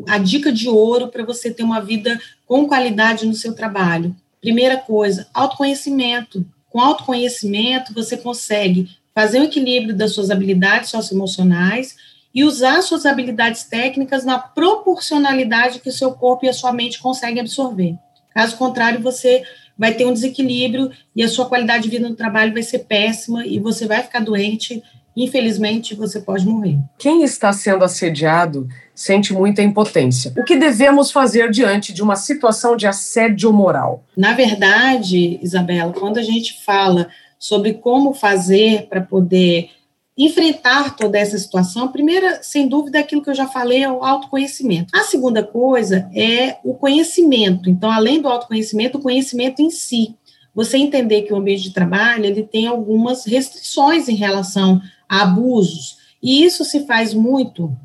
a 0.07 0.17
dica 0.17 0.51
de 0.51 0.67
ouro 0.67 1.07
para 1.07 1.25
você 1.25 1.51
ter 1.51 1.63
uma 1.63 1.79
vida 1.79 2.19
com 2.45 2.67
qualidade 2.67 3.25
no 3.25 3.33
seu 3.33 3.55
trabalho. 3.55 4.15
Primeira 4.41 4.77
coisa, 4.77 5.27
autoconhecimento. 5.33 6.45
Com 6.69 6.79
autoconhecimento, 6.79 7.93
você 7.93 8.17
consegue 8.17 8.89
fazer 9.13 9.39
o 9.39 9.45
equilíbrio 9.45 9.95
das 9.95 10.13
suas 10.13 10.29
habilidades 10.29 10.89
socioemocionais 10.89 11.95
e 12.33 12.43
usar 12.43 12.81
suas 12.81 13.05
habilidades 13.05 13.63
técnicas 13.63 14.25
na 14.25 14.37
proporcionalidade 14.37 15.79
que 15.79 15.89
o 15.89 15.93
seu 15.93 16.11
corpo 16.11 16.45
e 16.45 16.49
a 16.49 16.53
sua 16.53 16.73
mente 16.73 16.99
conseguem 16.99 17.39
absorver. 17.39 17.95
Caso 18.33 18.57
contrário, 18.57 19.01
você 19.01 19.43
vai 19.77 19.93
ter 19.93 20.05
um 20.05 20.13
desequilíbrio 20.13 20.91
e 21.15 21.23
a 21.23 21.27
sua 21.27 21.45
qualidade 21.45 21.83
de 21.83 21.89
vida 21.89 22.07
no 22.07 22.15
trabalho 22.15 22.53
vai 22.53 22.63
ser 22.63 22.79
péssima 22.79 23.45
e 23.45 23.59
você 23.59 23.87
vai 23.87 24.01
ficar 24.01 24.19
doente. 24.19 24.81
Infelizmente, 25.17 25.95
você 25.95 26.19
pode 26.19 26.45
morrer. 26.45 26.77
Quem 26.97 27.23
está 27.23 27.53
sendo 27.53 27.85
assediado 27.85 28.67
sente 28.93 29.33
muita 29.33 29.61
impotência. 29.61 30.33
O 30.37 30.43
que 30.43 30.57
devemos 30.57 31.11
fazer 31.11 31.49
diante 31.49 31.93
de 31.93 32.03
uma 32.03 32.17
situação 32.17 32.75
de 32.75 32.85
assédio 32.85 33.51
moral? 33.53 34.03
Na 34.15 34.33
verdade, 34.33 35.39
Isabela, 35.41 35.93
quando 35.93 36.17
a 36.17 36.23
gente 36.23 36.61
fala 36.65 37.07
sobre 37.39 37.75
como 37.75 38.13
fazer 38.13 38.87
para 38.89 39.01
poder 39.01 39.69
enfrentar 40.17 40.95
toda 40.95 41.17
essa 41.17 41.37
situação, 41.37 41.85
a 41.85 41.87
primeira, 41.89 42.41
sem 42.41 42.67
dúvida, 42.67 42.97
é 42.97 43.01
aquilo 43.01 43.21
que 43.21 43.29
eu 43.29 43.35
já 43.35 43.47
falei, 43.47 43.83
é 43.83 43.91
o 43.91 44.03
autoconhecimento. 44.03 44.95
A 44.95 45.03
segunda 45.03 45.43
coisa 45.43 46.09
é 46.15 46.57
o 46.63 46.73
conhecimento. 46.73 47.69
Então, 47.69 47.91
além 47.91 48.21
do 48.21 48.29
autoconhecimento, 48.29 48.97
o 48.97 49.01
conhecimento 49.01 49.61
em 49.61 49.69
si. 49.69 50.15
Você 50.53 50.77
entender 50.77 51.23
que 51.23 51.33
o 51.33 51.35
ambiente 51.35 51.63
de 51.63 51.73
trabalho, 51.73 52.25
ele 52.25 52.43
tem 52.43 52.65
algumas 52.65 53.25
restrições 53.25 54.07
em 54.07 54.15
relação 54.15 54.81
a 55.09 55.23
abusos. 55.23 55.97
E 56.23 56.45
isso 56.45 56.63
se 56.63 56.85
faz 56.85 57.13
muito 57.13 57.75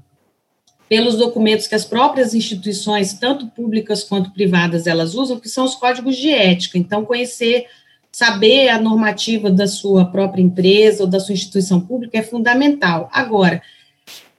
pelos 0.88 1.16
documentos 1.16 1.66
que 1.66 1.74
as 1.74 1.84
próprias 1.84 2.32
instituições, 2.32 3.12
tanto 3.12 3.46
públicas 3.48 4.04
quanto 4.04 4.32
privadas, 4.32 4.86
elas 4.86 5.14
usam, 5.14 5.38
que 5.38 5.48
são 5.48 5.64
os 5.64 5.74
códigos 5.74 6.16
de 6.16 6.30
ética. 6.30 6.78
Então, 6.78 7.04
conhecer 7.04 7.66
saber 8.12 8.68
a 8.68 8.80
normativa 8.80 9.50
da 9.50 9.66
sua 9.66 10.04
própria 10.04 10.42
empresa 10.42 11.04
ou 11.04 11.08
da 11.08 11.20
sua 11.20 11.32
instituição 11.32 11.80
pública 11.80 12.18
é 12.18 12.22
fundamental. 12.22 13.08
Agora, 13.12 13.62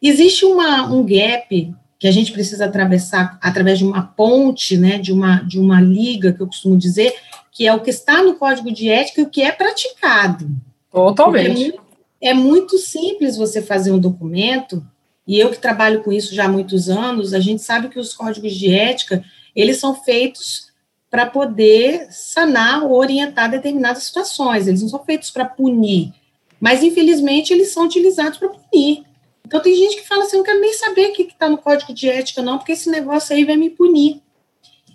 existe 0.02 0.46
uma, 0.46 0.92
um 0.92 1.04
gap 1.06 1.74
que 1.98 2.08
a 2.08 2.12
gente 2.12 2.32
precisa 2.32 2.66
atravessar 2.66 3.38
através 3.42 3.78
de 3.78 3.86
uma 3.86 4.02
ponte, 4.02 4.76
né, 4.76 4.98
de 4.98 5.14
uma, 5.14 5.38
de 5.42 5.60
uma 5.60 5.80
liga, 5.80 6.34
que 6.34 6.42
eu 6.42 6.48
costumo 6.48 6.76
dizer, 6.76 7.14
que 7.52 7.68
é 7.68 7.74
o 7.74 7.80
que 7.80 7.92
está 7.92 8.24
no 8.24 8.36
código 8.36 8.72
de 8.72 8.90
ética 8.90 9.22
e 9.22 9.24
o 9.24 9.30
que 9.30 9.44
é 9.44 9.52
praticado. 9.52 10.50
Totalmente. 10.92 11.76
É, 12.20 12.30
é 12.30 12.34
muito 12.34 12.78
simples 12.80 13.38
você 13.38 13.62
fazer 13.62 13.92
um 13.92 14.00
documento, 14.00 14.84
e 15.28 15.40
eu 15.40 15.52
que 15.52 15.60
trabalho 15.60 16.04
com 16.04 16.12
isso 16.12 16.34
já 16.34 16.46
há 16.46 16.50
muitos 16.50 16.90
anos, 16.90 17.34
a 17.34 17.40
gente 17.40 17.62
sabe 17.62 17.88
que 17.88 18.00
os 18.00 18.14
códigos 18.14 18.54
de 18.54 18.74
ética, 18.74 19.24
eles 19.56 19.78
são 19.78 19.94
feitos 19.94 20.71
para 21.12 21.26
poder 21.26 22.08
sanar 22.10 22.86
ou 22.86 22.94
orientar 22.94 23.52
determinadas 23.52 24.04
situações. 24.04 24.66
Eles 24.66 24.82
não 24.82 24.88
são 24.88 25.04
feitos 25.04 25.30
para 25.30 25.44
punir, 25.44 26.14
mas 26.58 26.82
infelizmente 26.82 27.52
eles 27.52 27.74
são 27.74 27.84
utilizados 27.84 28.40
para 28.40 28.48
punir. 28.48 29.04
Então 29.46 29.62
tem 29.62 29.76
gente 29.76 29.98
que 29.98 30.08
fala 30.08 30.24
assim, 30.24 30.38
não 30.38 30.44
quero 30.46 30.62
nem 30.62 30.74
saber 30.74 31.10
o 31.10 31.14
que 31.14 31.24
está 31.24 31.50
no 31.50 31.58
código 31.58 31.94
de 31.94 32.10
ética, 32.10 32.42
não, 32.42 32.58
porque 32.58 32.72
esse 32.72 32.90
negócio 32.90 33.36
aí 33.36 33.44
vai 33.44 33.58
me 33.58 33.70
punir. 33.70 34.22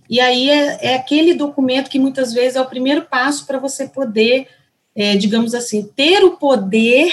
E 0.09 0.19
aí 0.19 0.49
é, 0.49 0.93
é 0.93 0.95
aquele 0.95 1.35
documento 1.35 1.91
que 1.91 1.99
muitas 1.99 2.33
vezes 2.33 2.57
é 2.57 2.61
o 2.63 2.67
primeiro 2.67 3.03
passo 3.03 3.45
para 3.47 3.59
você 3.59 3.87
poder, 3.87 4.49
é, 4.95 5.17
digamos 5.17 5.55
assim, 5.55 5.83
ter 5.95 6.25
o 6.25 6.39
poder, 6.39 7.13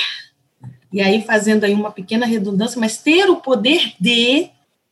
e 0.93 1.01
aí 1.01 1.21
fazendo 1.23 1.65
aí 1.65 1.73
uma 1.73 1.91
pequena 1.91 2.25
redundância, 2.25 2.79
mas 2.79 2.97
ter 2.97 3.29
o 3.29 3.37
poder 3.37 3.93
de 3.99 4.49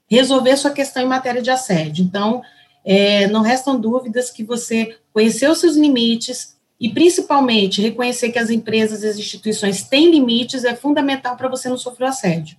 resolver 0.09 0.57
sua 0.57 0.71
questão 0.71 1.01
em 1.01 1.07
matéria 1.07 1.41
de 1.41 1.49
assédio. 1.49 2.03
Então, 2.03 2.41
é, 2.85 3.27
não 3.27 3.41
restam 3.41 3.79
dúvidas 3.79 4.29
que 4.29 4.43
você 4.43 4.97
conheceu 5.13 5.53
seus 5.55 5.75
limites 5.75 6.55
e, 6.79 6.89
principalmente, 6.89 7.81
reconhecer 7.81 8.31
que 8.31 8.39
as 8.39 8.49
empresas 8.49 9.03
e 9.03 9.07
as 9.07 9.17
instituições 9.17 9.83
têm 9.83 10.09
limites 10.09 10.63
é 10.63 10.75
fundamental 10.75 11.35
para 11.35 11.47
você 11.47 11.69
não 11.69 11.77
sofrer 11.77 12.07
assédio. 12.07 12.57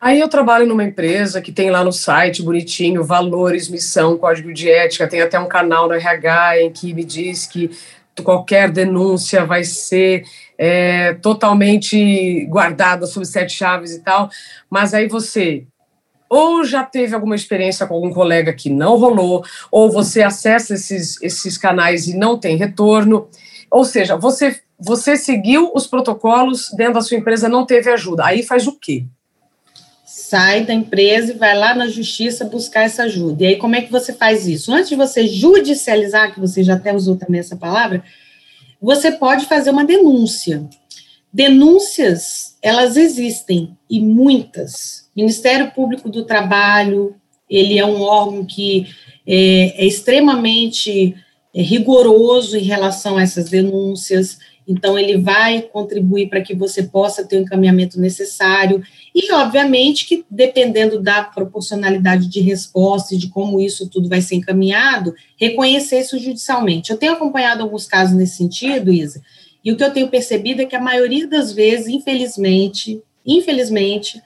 Aí 0.00 0.18
eu 0.18 0.28
trabalho 0.28 0.66
numa 0.66 0.84
empresa 0.84 1.42
que 1.42 1.52
tem 1.52 1.70
lá 1.70 1.84
no 1.84 1.92
site 1.92 2.42
bonitinho 2.42 3.04
valores, 3.04 3.68
missão, 3.68 4.16
código 4.16 4.52
de 4.54 4.70
ética, 4.70 5.06
tem 5.06 5.20
até 5.20 5.38
um 5.38 5.48
canal 5.48 5.88
no 5.88 5.94
RH 5.94 6.62
em 6.62 6.72
que 6.72 6.94
me 6.94 7.04
diz 7.04 7.46
que 7.46 7.70
qualquer 8.24 8.70
denúncia 8.70 9.44
vai 9.44 9.64
ser 9.64 10.24
é, 10.56 11.14
totalmente 11.14 12.46
guardada 12.46 13.06
sob 13.06 13.26
sete 13.26 13.52
chaves 13.52 13.92
e 13.92 14.00
tal, 14.00 14.30
mas 14.70 14.94
aí 14.94 15.08
você 15.08 15.64
ou 16.30 16.64
já 16.64 16.84
teve 16.84 17.12
alguma 17.12 17.34
experiência 17.34 17.84
com 17.88 17.94
algum 17.94 18.12
colega 18.12 18.52
que 18.52 18.70
não 18.70 18.96
rolou, 18.96 19.44
ou 19.68 19.90
você 19.90 20.22
acessa 20.22 20.74
esses, 20.74 21.20
esses 21.20 21.58
canais 21.58 22.06
e 22.06 22.16
não 22.16 22.38
tem 22.38 22.56
retorno. 22.56 23.28
Ou 23.68 23.84
seja, 23.84 24.16
você, 24.16 24.60
você 24.78 25.16
seguiu 25.16 25.72
os 25.74 25.88
protocolos 25.88 26.70
dentro 26.76 26.94
da 26.94 27.02
sua 27.02 27.16
empresa, 27.16 27.48
não 27.48 27.66
teve 27.66 27.90
ajuda. 27.90 28.26
Aí 28.26 28.44
faz 28.44 28.68
o 28.68 28.78
quê? 28.78 29.04
Sai 30.06 30.64
da 30.64 30.72
empresa 30.72 31.32
e 31.32 31.36
vai 31.36 31.56
lá 31.56 31.74
na 31.74 31.88
justiça 31.88 32.44
buscar 32.44 32.82
essa 32.82 33.02
ajuda. 33.02 33.42
E 33.42 33.46
aí, 33.48 33.56
como 33.56 33.74
é 33.74 33.80
que 33.80 33.90
você 33.90 34.12
faz 34.12 34.46
isso? 34.46 34.72
Antes 34.72 34.90
de 34.90 34.96
você 34.96 35.26
judicializar, 35.26 36.32
que 36.32 36.38
você 36.38 36.62
já 36.62 36.74
até 36.74 36.94
usou 36.94 37.16
também 37.16 37.40
essa 37.40 37.56
palavra, 37.56 38.04
você 38.80 39.10
pode 39.10 39.46
fazer 39.46 39.70
uma 39.70 39.84
denúncia. 39.84 40.64
Denúncias, 41.32 42.56
elas 42.62 42.96
existem, 42.96 43.76
e 43.88 44.00
muitas. 44.00 44.99
Ministério 45.16 45.70
Público 45.72 46.08
do 46.08 46.24
Trabalho, 46.24 47.16
ele 47.48 47.78
é 47.78 47.84
um 47.84 48.00
órgão 48.00 48.44
que 48.44 48.86
é, 49.26 49.82
é 49.82 49.86
extremamente 49.86 51.14
é, 51.54 51.62
rigoroso 51.62 52.56
em 52.56 52.62
relação 52.62 53.16
a 53.16 53.22
essas 53.22 53.50
denúncias, 53.50 54.38
então 54.68 54.96
ele 54.96 55.16
vai 55.16 55.62
contribuir 55.62 56.28
para 56.28 56.40
que 56.40 56.54
você 56.54 56.84
possa 56.84 57.24
ter 57.24 57.38
o 57.38 57.40
encaminhamento 57.40 58.00
necessário, 58.00 58.82
e 59.12 59.32
obviamente 59.32 60.06
que 60.06 60.24
dependendo 60.30 61.02
da 61.02 61.24
proporcionalidade 61.24 62.28
de 62.28 62.40
resposta 62.40 63.14
e 63.14 63.18
de 63.18 63.28
como 63.28 63.60
isso 63.60 63.88
tudo 63.88 64.08
vai 64.08 64.20
ser 64.20 64.36
encaminhado, 64.36 65.12
reconhecer 65.36 66.00
isso 66.00 66.18
judicialmente. 66.18 66.92
Eu 66.92 66.96
tenho 66.96 67.14
acompanhado 67.14 67.62
alguns 67.62 67.86
casos 67.86 68.16
nesse 68.16 68.36
sentido, 68.36 68.92
Isa, 68.92 69.20
e 69.64 69.72
o 69.72 69.76
que 69.76 69.82
eu 69.82 69.92
tenho 69.92 70.08
percebido 70.08 70.62
é 70.62 70.66
que 70.66 70.76
a 70.76 70.80
maioria 70.80 71.26
das 71.26 71.52
vezes, 71.52 71.88
infelizmente, 71.88 73.02
infelizmente, 73.26 74.22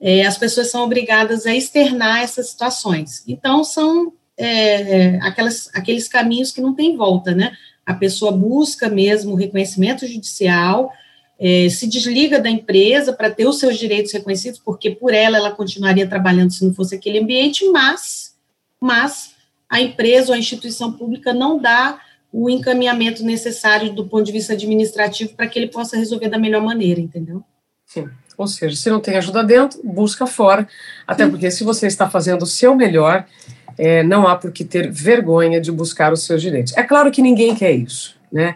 é, 0.00 0.26
as 0.26 0.36
pessoas 0.36 0.70
são 0.70 0.82
obrigadas 0.82 1.46
a 1.46 1.54
externar 1.54 2.22
essas 2.22 2.50
situações. 2.50 3.22
Então, 3.26 3.64
são 3.64 4.12
é, 4.36 5.18
aquelas, 5.22 5.70
aqueles 5.74 6.08
caminhos 6.08 6.50
que 6.50 6.60
não 6.60 6.74
tem 6.74 6.96
volta, 6.96 7.34
né? 7.34 7.52
A 7.86 7.94
pessoa 7.94 8.32
busca 8.32 8.88
mesmo 8.88 9.32
o 9.32 9.36
reconhecimento 9.36 10.06
judicial, 10.06 10.92
é, 11.38 11.68
se 11.68 11.86
desliga 11.86 12.38
da 12.38 12.48
empresa 12.48 13.12
para 13.12 13.30
ter 13.30 13.46
os 13.46 13.58
seus 13.58 13.78
direitos 13.78 14.12
reconhecidos, 14.12 14.58
porque 14.58 14.90
por 14.90 15.12
ela 15.12 15.36
ela 15.36 15.50
continuaria 15.50 16.06
trabalhando 16.06 16.52
se 16.52 16.64
não 16.64 16.72
fosse 16.72 16.94
aquele 16.94 17.18
ambiente, 17.18 17.68
mas, 17.70 18.34
mas 18.80 19.34
a 19.68 19.80
empresa 19.80 20.28
ou 20.28 20.34
a 20.34 20.38
instituição 20.38 20.92
pública 20.92 21.32
não 21.34 21.58
dá 21.58 22.00
o 22.32 22.50
encaminhamento 22.50 23.24
necessário 23.24 23.92
do 23.92 24.06
ponto 24.06 24.24
de 24.24 24.32
vista 24.32 24.54
administrativo 24.54 25.34
para 25.34 25.46
que 25.46 25.58
ele 25.58 25.68
possa 25.68 25.96
resolver 25.96 26.28
da 26.28 26.38
melhor 26.38 26.62
maneira, 26.62 27.00
entendeu? 27.00 27.44
Sim. 27.86 28.08
Ou 28.36 28.46
seja, 28.46 28.76
se 28.76 28.90
não 28.90 29.00
tem 29.00 29.16
ajuda 29.16 29.42
dentro, 29.44 29.80
busca 29.84 30.26
fora, 30.26 30.66
até 31.06 31.26
porque 31.26 31.50
se 31.50 31.64
você 31.64 31.86
está 31.86 32.08
fazendo 32.08 32.42
o 32.42 32.46
seu 32.46 32.74
melhor, 32.74 33.24
é, 33.78 34.02
não 34.02 34.26
há 34.26 34.36
por 34.36 34.52
que 34.52 34.64
ter 34.64 34.90
vergonha 34.90 35.60
de 35.60 35.70
buscar 35.70 36.12
os 36.12 36.24
seus 36.24 36.42
direitos. 36.42 36.76
É 36.76 36.82
claro 36.82 37.10
que 37.10 37.22
ninguém 37.22 37.54
quer 37.54 37.72
isso, 37.72 38.16
né? 38.32 38.54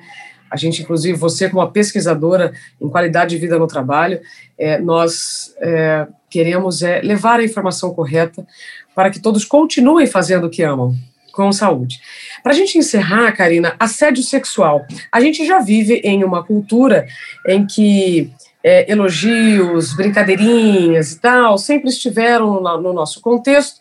A 0.51 0.57
gente, 0.57 0.83
inclusive, 0.83 1.17
você 1.19 1.49
como 1.49 1.67
pesquisadora 1.71 2.53
em 2.81 2.89
qualidade 2.89 3.31
de 3.31 3.39
vida 3.39 3.59
no 3.59 3.67
trabalho, 3.67 4.21
é, 4.59 4.79
nós 4.79 5.55
é, 5.61 6.07
queremos 6.31 6.83
é, 6.83 7.01
levar 7.03 7.41
a 7.41 7.45
informação 7.45 7.93
correta 7.93 8.47
para 8.95 9.11
que 9.11 9.21
todos 9.21 9.45
continuem 9.45 10.07
fazendo 10.07 10.47
o 10.47 10.51
que 10.51 10.63
amam, 10.63 10.95
com 11.33 11.53
saúde. 11.53 12.01
Para 12.43 12.53
a 12.53 12.55
gente 12.55 12.79
encerrar, 12.79 13.31
Karina, 13.33 13.77
assédio 13.79 14.23
sexual. 14.23 14.87
A 15.13 15.21
gente 15.21 15.47
já 15.47 15.61
vive 15.61 16.01
em 16.03 16.25
uma 16.25 16.43
cultura 16.43 17.07
em 17.47 17.67
que 17.67 18.33
é, 18.69 18.93
elogios, 18.93 19.95
brincadeirinhas 19.95 21.13
e 21.13 21.21
tal 21.21 21.57
sempre 21.57 21.89
estiveram 21.89 22.61
no, 22.61 22.81
no 22.83 22.93
nosso 22.93 23.23
contexto, 23.23 23.81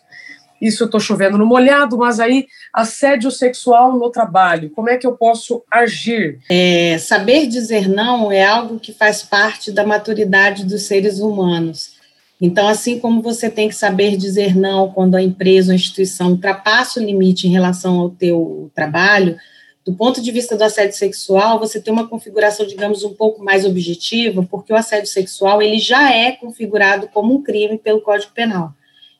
isso 0.62 0.82
eu 0.82 0.86
estou 0.86 0.98
chovendo 0.98 1.36
no 1.36 1.44
molhado, 1.44 1.98
mas 1.98 2.18
aí 2.18 2.46
assédio 2.72 3.30
sexual 3.30 3.98
no 3.98 4.10
trabalho, 4.10 4.70
como 4.70 4.88
é 4.88 4.96
que 4.96 5.06
eu 5.06 5.12
posso 5.12 5.62
agir? 5.70 6.38
É, 6.48 6.96
saber 6.98 7.46
dizer 7.46 7.86
não 7.86 8.32
é 8.32 8.42
algo 8.44 8.80
que 8.80 8.94
faz 8.94 9.22
parte 9.22 9.70
da 9.70 9.84
maturidade 9.84 10.64
dos 10.64 10.82
seres 10.82 11.20
humanos. 11.20 11.98
Então, 12.40 12.66
assim 12.66 12.98
como 12.98 13.20
você 13.20 13.50
tem 13.50 13.68
que 13.68 13.74
saber 13.74 14.16
dizer 14.16 14.56
não 14.56 14.90
quando 14.90 15.16
a 15.16 15.22
empresa 15.22 15.68
ou 15.68 15.72
a 15.72 15.76
instituição 15.76 16.30
ultrapassa 16.30 16.98
o 16.98 17.04
limite 17.04 17.46
em 17.46 17.50
relação 17.50 17.98
ao 17.98 18.10
teu 18.10 18.70
trabalho, 18.74 19.36
do 19.88 19.94
ponto 19.94 20.20
de 20.20 20.30
vista 20.30 20.54
do 20.54 20.62
assédio 20.62 20.94
sexual, 20.94 21.58
você 21.58 21.80
tem 21.80 21.90
uma 21.90 22.06
configuração, 22.06 22.66
digamos, 22.66 23.04
um 23.04 23.14
pouco 23.14 23.42
mais 23.42 23.64
objetiva, 23.64 24.46
porque 24.50 24.70
o 24.70 24.76
assédio 24.76 25.08
sexual 25.08 25.62
ele 25.62 25.78
já 25.78 26.12
é 26.12 26.32
configurado 26.32 27.08
como 27.08 27.34
um 27.34 27.42
crime 27.42 27.78
pelo 27.78 28.02
Código 28.02 28.30
Penal. 28.34 28.74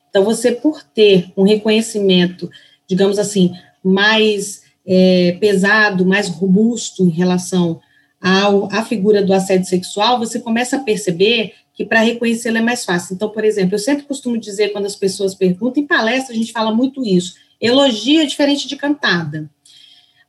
Então, 0.07 0.23
você, 0.23 0.51
por 0.51 0.83
ter 0.83 1.33
um 1.35 1.41
reconhecimento, 1.41 2.47
digamos 2.87 3.17
assim, 3.17 3.51
mais 3.83 4.61
é, 4.85 5.37
pesado, 5.39 6.05
mais 6.05 6.29
robusto 6.29 7.03
em 7.03 7.09
relação 7.09 7.79
ao, 8.21 8.71
à 8.71 8.85
figura 8.85 9.23
do 9.23 9.33
assédio 9.33 9.67
sexual, 9.67 10.19
você 10.19 10.39
começa 10.39 10.75
a 10.75 10.83
perceber 10.83 11.53
que 11.73 11.83
para 11.83 12.01
reconhecê-lo 12.01 12.57
é 12.57 12.61
mais 12.61 12.85
fácil. 12.85 13.15
Então, 13.15 13.29
por 13.29 13.43
exemplo, 13.43 13.73
eu 13.73 13.79
sempre 13.79 14.03
costumo 14.03 14.37
dizer, 14.37 14.69
quando 14.69 14.85
as 14.85 14.95
pessoas 14.95 15.33
perguntam, 15.33 15.81
em 15.81 15.87
palestra 15.87 16.35
a 16.35 16.37
gente 16.37 16.51
fala 16.51 16.71
muito 16.71 17.03
isso, 17.03 17.33
elogio 17.59 18.21
é 18.21 18.25
diferente 18.25 18.67
de 18.67 18.75
cantada. 18.75 19.49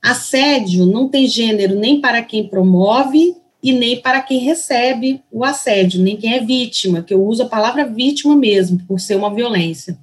Assédio 0.01 0.85
não 0.85 1.07
tem 1.07 1.27
gênero 1.27 1.75
nem 1.75 2.01
para 2.01 2.21
quem 2.23 2.47
promove 2.47 3.35
e 3.61 3.71
nem 3.71 4.01
para 4.01 4.21
quem 4.21 4.39
recebe 4.39 5.21
o 5.31 5.43
assédio, 5.43 6.01
nem 6.01 6.17
quem 6.17 6.33
é 6.33 6.39
vítima, 6.39 7.03
que 7.03 7.13
eu 7.13 7.23
uso 7.23 7.43
a 7.43 7.49
palavra 7.49 7.85
vítima 7.85 8.35
mesmo, 8.35 8.79
por 8.87 8.99
ser 8.99 9.15
uma 9.15 9.33
violência. 9.33 9.97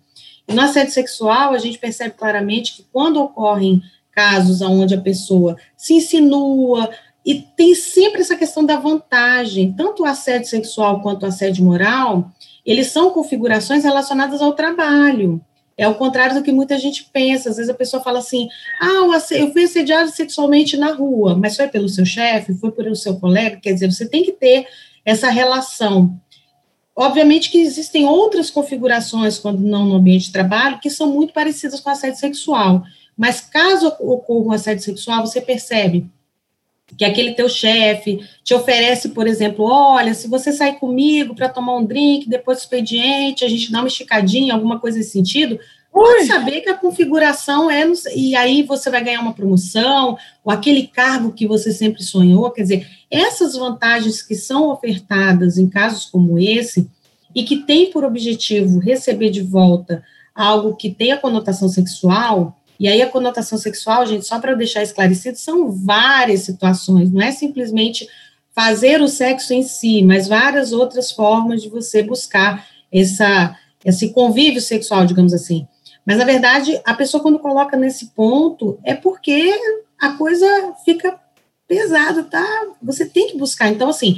E 0.46 0.54
no 0.54 0.62
assédio 0.62 0.92
sexual, 0.92 1.52
a 1.52 1.58
gente 1.58 1.78
percebe 1.78 2.14
claramente 2.16 2.76
que 2.76 2.86
quando 2.92 3.20
ocorrem 3.20 3.82
casos 4.12 4.62
onde 4.62 4.94
a 4.94 5.00
pessoa 5.00 5.56
se 5.76 5.94
insinua, 5.94 6.88
e 7.28 7.34
tem 7.34 7.74
sempre 7.74 8.22
essa 8.22 8.34
questão 8.34 8.64
da 8.64 8.76
vantagem, 8.76 9.74
tanto 9.76 10.02
o 10.02 10.06
assédio 10.06 10.48
sexual 10.48 11.02
quanto 11.02 11.24
o 11.24 11.26
assédio 11.26 11.62
moral, 11.62 12.30
eles 12.64 12.86
são 12.86 13.10
configurações 13.10 13.84
relacionadas 13.84 14.40
ao 14.40 14.54
trabalho. 14.54 15.38
É 15.78 15.86
o 15.86 15.94
contrário 15.94 16.34
do 16.34 16.42
que 16.42 16.50
muita 16.50 16.76
gente 16.76 17.08
pensa. 17.12 17.48
Às 17.48 17.56
vezes 17.56 17.70
a 17.70 17.74
pessoa 17.74 18.02
fala 18.02 18.18
assim: 18.18 18.48
ah, 18.80 19.06
eu 19.30 19.52
fui 19.52 19.62
assediado 19.62 20.10
sexualmente 20.10 20.76
na 20.76 20.92
rua, 20.92 21.36
mas 21.36 21.56
foi 21.56 21.68
pelo 21.68 21.88
seu 21.88 22.04
chefe, 22.04 22.52
foi 22.54 22.72
pelo 22.72 22.96
seu 22.96 23.18
colega. 23.20 23.60
Quer 23.62 23.74
dizer, 23.74 23.90
você 23.90 24.06
tem 24.06 24.24
que 24.24 24.32
ter 24.32 24.66
essa 25.04 25.30
relação. 25.30 26.20
Obviamente 26.96 27.48
que 27.48 27.58
existem 27.58 28.06
outras 28.06 28.50
configurações, 28.50 29.38
quando 29.38 29.60
não 29.60 29.86
no 29.86 29.94
ambiente 29.94 30.26
de 30.26 30.32
trabalho, 30.32 30.80
que 30.80 30.90
são 30.90 31.06
muito 31.06 31.32
parecidas 31.32 31.78
com 31.78 31.90
assédio 31.90 32.18
sexual. 32.18 32.82
Mas 33.16 33.40
caso 33.40 33.86
ocorra 34.00 34.48
um 34.48 34.52
assédio 34.52 34.82
sexual, 34.82 35.24
você 35.24 35.40
percebe 35.40 36.10
que 36.96 37.04
aquele 37.04 37.32
teu 37.32 37.48
chefe 37.48 38.20
te 38.42 38.54
oferece, 38.54 39.10
por 39.10 39.26
exemplo, 39.26 39.64
olha, 39.64 40.14
se 40.14 40.26
você 40.26 40.52
sair 40.52 40.74
comigo 40.74 41.34
para 41.34 41.48
tomar 41.48 41.76
um 41.76 41.84
drink, 41.84 42.28
depois 42.28 42.58
do 42.58 42.60
expediente, 42.62 43.44
a 43.44 43.48
gente 43.48 43.70
dá 43.70 43.80
uma 43.80 43.88
esticadinha, 43.88 44.54
alguma 44.54 44.78
coisa 44.78 44.98
nesse 44.98 45.10
sentido, 45.10 45.58
pode 45.92 46.26
saber 46.26 46.60
que 46.60 46.68
a 46.68 46.76
configuração 46.76 47.70
é, 47.70 47.84
e 48.14 48.34
aí 48.34 48.62
você 48.62 48.90
vai 48.90 49.02
ganhar 49.02 49.20
uma 49.20 49.34
promoção, 49.34 50.16
ou 50.44 50.52
aquele 50.52 50.86
cargo 50.86 51.32
que 51.32 51.46
você 51.46 51.72
sempre 51.72 52.02
sonhou, 52.02 52.50
quer 52.50 52.62
dizer, 52.62 52.88
essas 53.10 53.54
vantagens 53.54 54.22
que 54.22 54.34
são 54.34 54.70
ofertadas 54.70 55.58
em 55.58 55.68
casos 55.68 56.06
como 56.06 56.38
esse, 56.38 56.88
e 57.34 57.42
que 57.42 57.58
tem 57.58 57.90
por 57.90 58.04
objetivo 58.04 58.78
receber 58.78 59.30
de 59.30 59.42
volta 59.42 60.02
algo 60.34 60.76
que 60.76 60.90
tem 60.90 61.12
a 61.12 61.18
conotação 61.18 61.68
sexual, 61.68 62.57
e 62.78 62.86
aí 62.88 63.02
a 63.02 63.08
conotação 63.08 63.58
sexual, 63.58 64.06
gente, 64.06 64.26
só 64.26 64.38
para 64.38 64.54
deixar 64.54 64.82
esclarecido, 64.82 65.36
são 65.36 65.70
várias 65.70 66.42
situações, 66.42 67.10
não 67.10 67.20
é 67.20 67.32
simplesmente 67.32 68.08
fazer 68.54 69.00
o 69.00 69.08
sexo 69.08 69.52
em 69.54 69.62
si, 69.62 70.02
mas 70.02 70.28
várias 70.28 70.72
outras 70.72 71.12
formas 71.12 71.62
de 71.62 71.68
você 71.68 72.02
buscar 72.02 72.66
essa, 72.92 73.56
esse 73.84 74.12
convívio 74.12 74.60
sexual, 74.60 75.06
digamos 75.06 75.32
assim. 75.32 75.66
Mas, 76.04 76.18
na 76.18 76.24
verdade, 76.24 76.80
a 76.84 76.94
pessoa, 76.94 77.22
quando 77.22 77.38
coloca 77.38 77.76
nesse 77.76 78.06
ponto, 78.06 78.78
é 78.82 78.94
porque 78.94 79.52
a 80.00 80.12
coisa 80.14 80.46
fica 80.84 81.20
pesada, 81.68 82.24
tá? 82.24 82.46
Você 82.82 83.04
tem 83.04 83.28
que 83.28 83.36
buscar. 83.36 83.68
Então, 83.68 83.90
assim, 83.90 84.16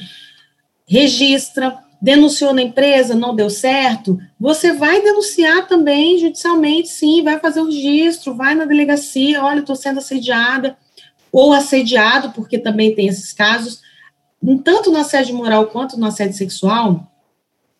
registra, 0.86 1.76
denunciou 2.00 2.54
na 2.54 2.62
empresa, 2.62 3.14
não 3.14 3.34
deu 3.34 3.50
certo, 3.50 4.18
você 4.38 4.72
vai 4.72 5.02
denunciar 5.02 5.66
também 5.66 6.18
judicialmente, 6.18 6.88
sim, 6.88 7.22
vai 7.22 7.38
fazer 7.38 7.60
o 7.60 7.66
registro, 7.66 8.34
vai 8.34 8.54
na 8.54 8.64
delegacia, 8.64 9.42
olha, 9.42 9.60
estou 9.60 9.76
sendo 9.76 9.98
assediada, 9.98 10.76
ou 11.30 11.52
assediado, 11.52 12.30
porque 12.30 12.58
também 12.58 12.94
tem 12.94 13.06
esses 13.06 13.32
casos, 13.32 13.82
tanto 14.64 14.90
no 14.90 14.98
assédio 14.98 15.36
moral 15.36 15.66
quanto 15.66 15.98
no 15.98 16.06
assédio 16.06 16.36
sexual, 16.36 17.06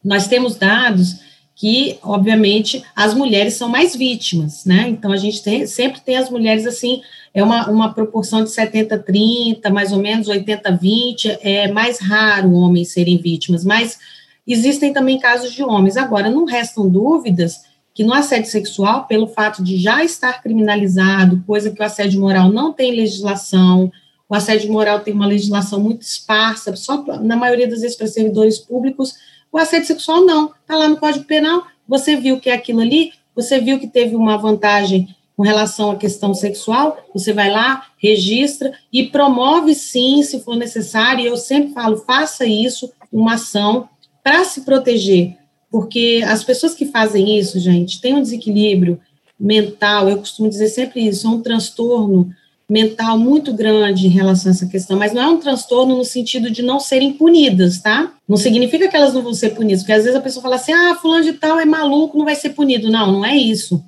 nós 0.04 0.28
temos 0.28 0.56
dados 0.56 1.20
que, 1.54 1.98
obviamente, 2.02 2.82
as 2.96 3.12
mulheres 3.12 3.54
são 3.54 3.68
mais 3.68 3.94
vítimas, 3.94 4.64
né? 4.64 4.88
Então, 4.88 5.12
a 5.12 5.16
gente 5.16 5.42
tem, 5.42 5.66
sempre 5.66 6.00
tem 6.00 6.16
as 6.16 6.30
mulheres, 6.30 6.66
assim, 6.66 7.02
é 7.34 7.42
uma, 7.42 7.68
uma 7.68 7.92
proporção 7.92 8.42
de 8.42 8.50
70-30, 8.50 9.68
mais 9.70 9.92
ou 9.92 9.98
menos 9.98 10.28
80-20, 10.28 11.38
é 11.42 11.70
mais 11.70 12.00
raro 12.00 12.52
homens 12.52 12.92
serem 12.92 13.18
vítimas, 13.18 13.64
mas 13.64 13.98
existem 14.46 14.92
também 14.92 15.18
casos 15.18 15.52
de 15.52 15.62
homens. 15.62 15.96
Agora, 15.96 16.30
não 16.30 16.44
restam 16.44 16.88
dúvidas 16.88 17.60
que 17.94 18.04
no 18.04 18.14
assédio 18.14 18.50
sexual, 18.50 19.06
pelo 19.06 19.26
fato 19.26 19.62
de 19.62 19.76
já 19.76 20.02
estar 20.02 20.42
criminalizado, 20.42 21.42
coisa 21.46 21.70
que 21.70 21.80
o 21.80 21.84
assédio 21.84 22.20
moral 22.20 22.50
não 22.50 22.72
tem 22.72 22.94
legislação, 22.94 23.92
o 24.28 24.34
assédio 24.34 24.72
moral 24.72 25.00
tem 25.00 25.12
uma 25.12 25.26
legislação 25.26 25.80
muito 25.80 26.02
esparsa, 26.02 26.74
só 26.76 27.04
na 27.20 27.36
maioria 27.36 27.68
das 27.68 27.80
vezes 27.80 27.96
para 27.96 28.06
servidores 28.06 28.58
públicos, 28.58 29.14
o 29.52 29.58
assédio 29.58 29.88
sexual 29.88 30.24
não, 30.24 30.52
está 30.60 30.76
lá 30.76 30.88
no 30.88 30.96
Código 30.96 31.24
Penal, 31.24 31.64
você 31.86 32.16
viu 32.16 32.38
que 32.38 32.50
é 32.50 32.54
aquilo 32.54 32.80
ali, 32.80 33.12
você 33.34 33.60
viu 33.60 33.78
que 33.78 33.86
teve 33.86 34.14
uma 34.14 34.36
vantagem 34.36 35.14
com 35.36 35.42
relação 35.42 35.90
à 35.90 35.96
questão 35.96 36.34
sexual, 36.34 36.98
você 37.14 37.32
vai 37.32 37.50
lá, 37.50 37.86
registra 37.96 38.72
e 38.92 39.06
promove 39.06 39.74
sim, 39.74 40.22
se 40.22 40.40
for 40.40 40.54
necessário, 40.54 41.24
e 41.24 41.26
eu 41.26 41.36
sempre 41.36 41.72
falo, 41.72 41.96
faça 41.96 42.44
isso, 42.44 42.92
uma 43.10 43.34
ação 43.34 43.88
para 44.22 44.44
se 44.44 44.60
proteger, 44.60 45.36
porque 45.70 46.22
as 46.26 46.44
pessoas 46.44 46.74
que 46.74 46.84
fazem 46.84 47.38
isso, 47.38 47.58
gente, 47.58 48.00
têm 48.00 48.14
um 48.14 48.22
desequilíbrio 48.22 49.00
mental, 49.38 50.10
eu 50.10 50.18
costumo 50.18 50.48
dizer 50.48 50.68
sempre 50.68 51.06
isso, 51.06 51.26
é 51.26 51.30
um 51.30 51.40
transtorno 51.40 52.30
mental 52.70 53.18
muito 53.18 53.52
grande 53.52 54.06
em 54.06 54.10
relação 54.10 54.50
a 54.50 54.54
essa 54.54 54.66
questão, 54.66 54.96
mas 54.96 55.12
não 55.12 55.22
é 55.22 55.28
um 55.28 55.40
transtorno 55.40 55.96
no 55.96 56.04
sentido 56.04 56.48
de 56.48 56.62
não 56.62 56.78
serem 56.78 57.12
punidas, 57.12 57.80
tá? 57.80 58.12
Não 58.28 58.36
significa 58.36 58.86
que 58.86 58.96
elas 58.96 59.12
não 59.12 59.22
vão 59.22 59.34
ser 59.34 59.50
punidas, 59.50 59.82
porque 59.82 59.92
às 59.92 60.04
vezes 60.04 60.16
a 60.16 60.22
pessoa 60.22 60.42
fala 60.42 60.54
assim, 60.54 60.72
ah, 60.72 60.94
fulano 60.94 61.24
de 61.24 61.32
tal 61.32 61.58
é 61.58 61.64
maluco, 61.64 62.16
não 62.16 62.24
vai 62.24 62.36
ser 62.36 62.50
punido. 62.50 62.88
Não, 62.88 63.10
não 63.10 63.24
é 63.24 63.36
isso. 63.36 63.82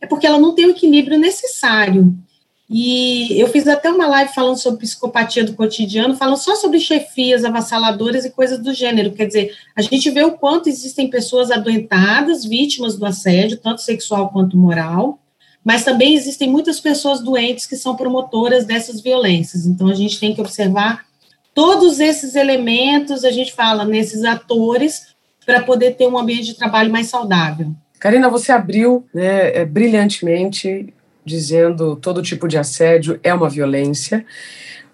É 0.00 0.06
porque 0.06 0.26
ela 0.26 0.38
não 0.38 0.54
tem 0.54 0.66
o 0.66 0.70
equilíbrio 0.70 1.18
necessário. 1.18 2.14
E 2.70 3.40
eu 3.40 3.48
fiz 3.48 3.66
até 3.66 3.90
uma 3.90 4.06
live 4.06 4.32
falando 4.32 4.58
sobre 4.58 4.80
psicopatia 4.80 5.42
do 5.42 5.54
cotidiano, 5.54 6.14
falando 6.14 6.36
só 6.36 6.54
sobre 6.54 6.78
chefias 6.78 7.44
avassaladoras 7.44 8.24
e 8.24 8.30
coisas 8.30 8.58
do 8.58 8.74
gênero. 8.74 9.12
Quer 9.12 9.26
dizer, 9.26 9.56
a 9.74 9.82
gente 9.82 10.10
vê 10.10 10.22
o 10.22 10.32
quanto 10.32 10.68
existem 10.68 11.08
pessoas 11.08 11.50
adoentadas, 11.50 12.44
vítimas 12.44 12.96
do 12.96 13.06
assédio, 13.06 13.56
tanto 13.56 13.80
sexual 13.80 14.28
quanto 14.28 14.56
moral, 14.56 15.18
mas 15.68 15.84
também 15.84 16.14
existem 16.14 16.48
muitas 16.48 16.80
pessoas 16.80 17.20
doentes 17.20 17.66
que 17.66 17.76
são 17.76 17.94
promotoras 17.94 18.64
dessas 18.64 19.02
violências. 19.02 19.66
Então, 19.66 19.88
a 19.88 19.94
gente 19.94 20.18
tem 20.18 20.34
que 20.34 20.40
observar 20.40 21.04
todos 21.54 22.00
esses 22.00 22.34
elementos, 22.34 23.22
a 23.22 23.30
gente 23.30 23.52
fala 23.52 23.84
nesses 23.84 24.24
atores, 24.24 25.08
para 25.44 25.62
poder 25.62 25.90
ter 25.90 26.06
um 26.06 26.16
ambiente 26.16 26.46
de 26.46 26.54
trabalho 26.54 26.90
mais 26.90 27.08
saudável. 27.08 27.74
Karina, 28.00 28.30
você 28.30 28.50
abriu 28.50 29.06
né, 29.12 29.58
é, 29.58 29.66
brilhantemente 29.66 30.94
dizendo 31.22 31.96
todo 31.96 32.22
tipo 32.22 32.48
de 32.48 32.56
assédio 32.56 33.20
é 33.22 33.34
uma 33.34 33.50
violência. 33.50 34.24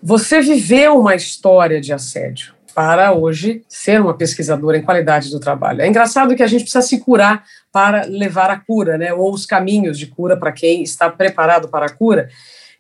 Você 0.03 0.41
viveu 0.41 0.99
uma 0.99 1.15
história 1.15 1.81
de 1.81 1.93
assédio 1.93 2.53
para 2.75 3.13
hoje 3.13 3.63
ser 3.69 4.01
uma 4.01 4.15
pesquisadora 4.15 4.77
em 4.77 4.83
qualidade 4.83 5.31
do 5.31 5.39
trabalho. 5.39 5.83
É 5.83 5.87
engraçado 5.87 6.35
que 6.35 6.43
a 6.43 6.49
gente 6.49 6.63
precisa 6.63 6.83
se 6.83 6.99
curar 6.99 7.45
para 7.75 8.07
levar 8.07 8.51
a 8.51 8.61
cura, 8.61 8.97
né? 8.97 9.13
Ou 9.13 9.35
os 9.35 9.45
caminhos 9.45 9.99
de 9.99 10.07
cura 10.07 10.37
para 10.37 10.53
quem 10.53 10.85
está 10.85 11.11
preparado 11.11 11.67
para 11.67 11.87
a 11.87 11.93
cura. 11.93 12.29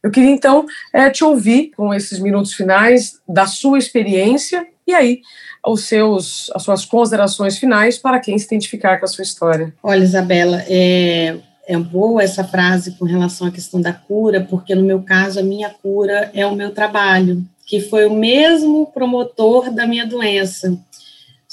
Eu 0.00 0.08
queria 0.08 0.30
então 0.30 0.66
é, 0.92 1.10
te 1.10 1.24
ouvir 1.24 1.72
com 1.76 1.92
esses 1.92 2.20
minutos 2.20 2.52
finais 2.52 3.18
da 3.28 3.44
sua 3.44 3.76
experiência 3.76 4.64
e 4.86 4.94
aí 4.94 5.20
os 5.66 5.88
seus, 5.88 6.48
as 6.54 6.62
suas 6.62 6.84
considerações 6.84 7.58
finais 7.58 7.98
para 7.98 8.20
quem 8.20 8.38
se 8.38 8.46
identificar 8.46 8.98
com 8.98 9.04
a 9.04 9.08
sua 9.08 9.22
história. 9.22 9.74
Olha, 9.82 10.04
Isabela, 10.04 10.62
é, 10.68 11.38
é 11.66 11.76
boa 11.76 12.22
essa 12.22 12.44
frase 12.44 12.92
com 12.92 13.04
relação 13.04 13.48
à 13.48 13.50
questão 13.50 13.80
da 13.80 13.92
cura, 13.92 14.46
porque 14.48 14.76
no 14.76 14.82
meu 14.82 15.02
caso 15.02 15.40
a 15.40 15.42
minha 15.42 15.70
cura 15.70 16.30
é 16.32 16.46
o 16.46 16.54
meu 16.54 16.70
trabalho, 16.70 17.42
que 17.66 17.80
foi 17.80 18.06
o 18.06 18.14
mesmo 18.14 18.86
promotor 18.94 19.72
da 19.72 19.88
minha 19.88 20.06
doença. 20.06 20.78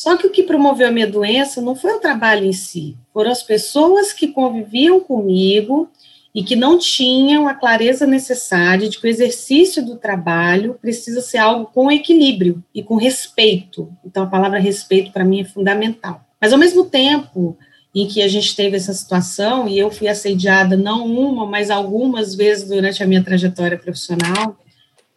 Só 0.02 0.18
que 0.18 0.26
o 0.26 0.32
que 0.32 0.42
promoveu 0.42 0.88
a 0.88 0.92
minha 0.92 1.06
doença 1.06 1.62
não 1.62 1.76
foi 1.76 1.94
o 1.94 2.00
trabalho 2.00 2.44
em 2.44 2.52
si, 2.52 2.98
foram 3.14 3.30
as 3.30 3.44
pessoas 3.44 4.12
que 4.12 4.30
conviviam 4.30 5.00
comigo 5.00 5.88
e 6.34 6.42
que 6.42 6.56
não 6.56 6.80
tinham 6.80 7.48
a 7.48 7.54
clareza 7.54 8.08
necessária 8.08 8.90
de 8.90 9.00
que 9.00 9.06
o 9.06 9.08
exercício 9.08 9.86
do 9.86 9.98
trabalho 9.98 10.76
precisa 10.82 11.22
ser 11.22 11.38
algo 11.38 11.70
com 11.72 11.92
equilíbrio 11.92 12.64
e 12.74 12.82
com 12.82 12.96
respeito. 12.96 13.96
Então, 14.04 14.24
a 14.24 14.28
palavra 14.28 14.58
respeito 14.58 15.12
para 15.12 15.24
mim 15.24 15.42
é 15.42 15.46
fundamental. 15.46 16.26
Mas, 16.42 16.52
ao 16.52 16.58
mesmo 16.58 16.86
tempo, 16.86 17.56
em 17.94 18.08
que 18.08 18.24
a 18.24 18.28
gente 18.28 18.56
teve 18.56 18.78
essa 18.78 18.94
situação, 18.96 19.68
e 19.68 19.78
eu 19.78 19.92
fui 19.92 20.08
assediada 20.08 20.76
não 20.76 21.06
uma, 21.06 21.46
mas 21.46 21.70
algumas 21.70 22.34
vezes 22.34 22.68
durante 22.68 23.04
a 23.04 23.06
minha 23.06 23.24
trajetória 23.24 23.78
profissional, 23.78 24.58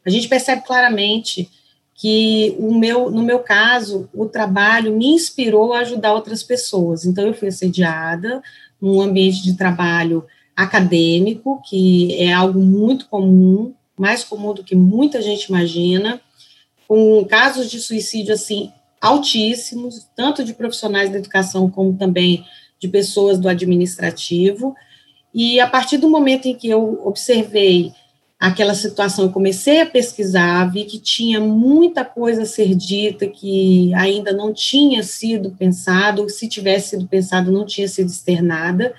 a 0.05 0.11
gente 0.11 0.29
percebe 0.29 0.61
claramente 0.61 1.49
que 2.05 2.55
o 2.59 2.75
meu, 2.75 3.11
no 3.11 3.23
meu 3.23 3.39
caso, 3.39 4.11
o 4.13 4.27
trabalho 4.27 4.95
me 4.95 5.07
inspirou 5.07 5.73
a 5.73 5.79
ajudar 5.79 6.13
outras 6.13 6.43
pessoas. 6.43 7.07
Então, 7.07 7.27
eu 7.27 7.33
fui 7.33 7.49
assediada 7.49 8.43
num 8.79 9.01
ambiente 9.01 9.43
de 9.43 9.57
trabalho 9.57 10.23
acadêmico, 10.55 11.63
que 11.67 12.15
é 12.23 12.31
algo 12.31 12.61
muito 12.61 13.07
comum, 13.09 13.73
mais 13.97 14.23
comum 14.23 14.53
do 14.53 14.63
que 14.63 14.77
muita 14.77 15.23
gente 15.23 15.45
imagina, 15.45 16.21
com 16.87 17.25
casos 17.25 17.71
de 17.71 17.81
suicídio, 17.81 18.35
assim, 18.35 18.71
altíssimos, 19.01 20.07
tanto 20.15 20.45
de 20.45 20.53
profissionais 20.53 21.09
da 21.09 21.17
educação 21.17 21.71
como 21.71 21.97
também 21.97 22.45
de 22.79 22.87
pessoas 22.87 23.39
do 23.39 23.49
administrativo. 23.49 24.77
E 25.33 25.59
a 25.59 25.67
partir 25.67 25.97
do 25.97 26.11
momento 26.11 26.45
em 26.49 26.55
que 26.55 26.69
eu 26.69 27.01
observei 27.03 27.95
aquela 28.39 28.75
situação, 28.75 29.25
eu 29.25 29.33
comecei 29.33 29.81
a 29.81 29.87
pesquisar, 29.87 30.71
vi 30.71 30.85
que 30.85 30.99
tinha 30.99 31.41
muita 31.41 32.05
coisa 32.05 32.43
a 32.43 32.47
ser 32.47 32.75
dita 32.75 33.27
que 33.27 33.93
ainda 33.95 34.33
não 34.33 34.53
tinha 34.53 35.03
sido 35.03 35.51
pensado, 35.53 36.29
se 36.29 36.49
tivesse 36.49 36.91
sido 36.91 37.07
pensado, 37.07 37.51
não 37.51 37.65
tinha 37.65 37.89
sido 37.89 38.09
externada. 38.09 38.95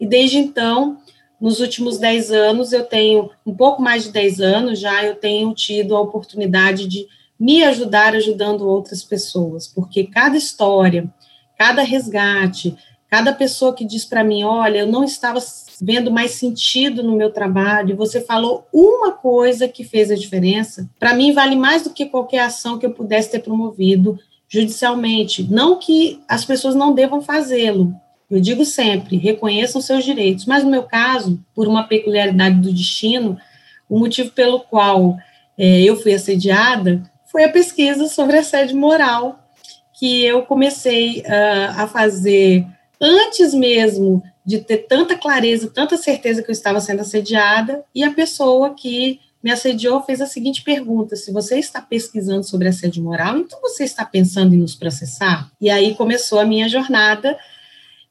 E 0.00 0.06
desde 0.06 0.38
então, 0.38 0.98
nos 1.40 1.60
últimos 1.60 1.98
10 1.98 2.32
anos, 2.32 2.72
eu 2.72 2.84
tenho, 2.84 3.30
um 3.46 3.54
pouco 3.54 3.80
mais 3.80 4.04
de 4.04 4.12
10 4.12 4.40
anos 4.40 4.78
já, 4.80 5.04
eu 5.04 5.14
tenho 5.14 5.54
tido 5.54 5.94
a 5.94 6.00
oportunidade 6.00 6.86
de 6.86 7.06
me 7.38 7.62
ajudar 7.62 8.16
ajudando 8.16 8.68
outras 8.68 9.04
pessoas, 9.04 9.68
porque 9.68 10.04
cada 10.04 10.36
história, 10.36 11.08
cada 11.56 11.82
resgate, 11.82 12.76
Cada 13.08 13.32
pessoa 13.32 13.74
que 13.74 13.86
diz 13.86 14.04
para 14.04 14.22
mim, 14.22 14.44
olha, 14.44 14.80
eu 14.80 14.86
não 14.86 15.02
estava 15.02 15.40
vendo 15.80 16.10
mais 16.10 16.32
sentido 16.32 17.02
no 17.02 17.16
meu 17.16 17.30
trabalho, 17.30 17.96
você 17.96 18.20
falou 18.20 18.66
uma 18.72 19.12
coisa 19.12 19.68
que 19.68 19.84
fez 19.84 20.10
a 20.10 20.16
diferença, 20.16 20.88
para 20.98 21.14
mim 21.14 21.32
vale 21.32 21.56
mais 21.56 21.82
do 21.82 21.90
que 21.90 22.06
qualquer 22.06 22.40
ação 22.40 22.78
que 22.78 22.86
eu 22.86 22.90
pudesse 22.90 23.30
ter 23.30 23.40
promovido 23.40 24.18
judicialmente. 24.48 25.42
Não 25.42 25.78
que 25.78 26.20
as 26.28 26.44
pessoas 26.44 26.74
não 26.74 26.94
devam 26.94 27.20
fazê-lo. 27.20 27.94
Eu 28.30 28.40
digo 28.40 28.64
sempre, 28.64 29.16
reconheçam 29.16 29.80
seus 29.80 30.04
direitos. 30.04 30.46
Mas 30.46 30.64
no 30.64 30.70
meu 30.70 30.82
caso, 30.82 31.38
por 31.54 31.66
uma 31.66 31.84
peculiaridade 31.84 32.56
do 32.56 32.72
destino, 32.72 33.38
o 33.88 33.98
motivo 33.98 34.30
pelo 34.30 34.60
qual 34.60 35.16
é, 35.56 35.82
eu 35.82 35.96
fui 35.96 36.12
assediada 36.12 37.02
foi 37.30 37.44
a 37.44 37.48
pesquisa 37.48 38.06
sobre 38.08 38.38
assédio 38.38 38.76
moral 38.76 39.38
que 39.98 40.24
eu 40.24 40.42
comecei 40.42 41.20
uh, 41.20 41.82
a 41.82 41.86
fazer 41.88 42.64
antes 43.00 43.52
mesmo 43.52 44.22
de 44.48 44.60
ter 44.60 44.78
tanta 44.88 45.14
clareza, 45.14 45.68
tanta 45.68 45.98
certeza 45.98 46.42
que 46.42 46.50
eu 46.50 46.54
estava 46.54 46.80
sendo 46.80 47.02
assediada, 47.02 47.84
e 47.94 48.02
a 48.02 48.14
pessoa 48.14 48.72
que 48.74 49.20
me 49.44 49.50
assediou 49.50 50.02
fez 50.02 50.22
a 50.22 50.26
seguinte 50.26 50.62
pergunta: 50.62 51.16
se 51.16 51.30
você 51.30 51.58
está 51.58 51.82
pesquisando 51.82 52.42
sobre 52.42 52.66
assédio 52.66 53.04
moral, 53.04 53.36
então 53.36 53.60
você 53.60 53.84
está 53.84 54.06
pensando 54.06 54.54
em 54.54 54.58
nos 54.58 54.74
processar? 54.74 55.52
E 55.60 55.68
aí 55.68 55.94
começou 55.94 56.40
a 56.40 56.46
minha 56.46 56.66
jornada, 56.66 57.38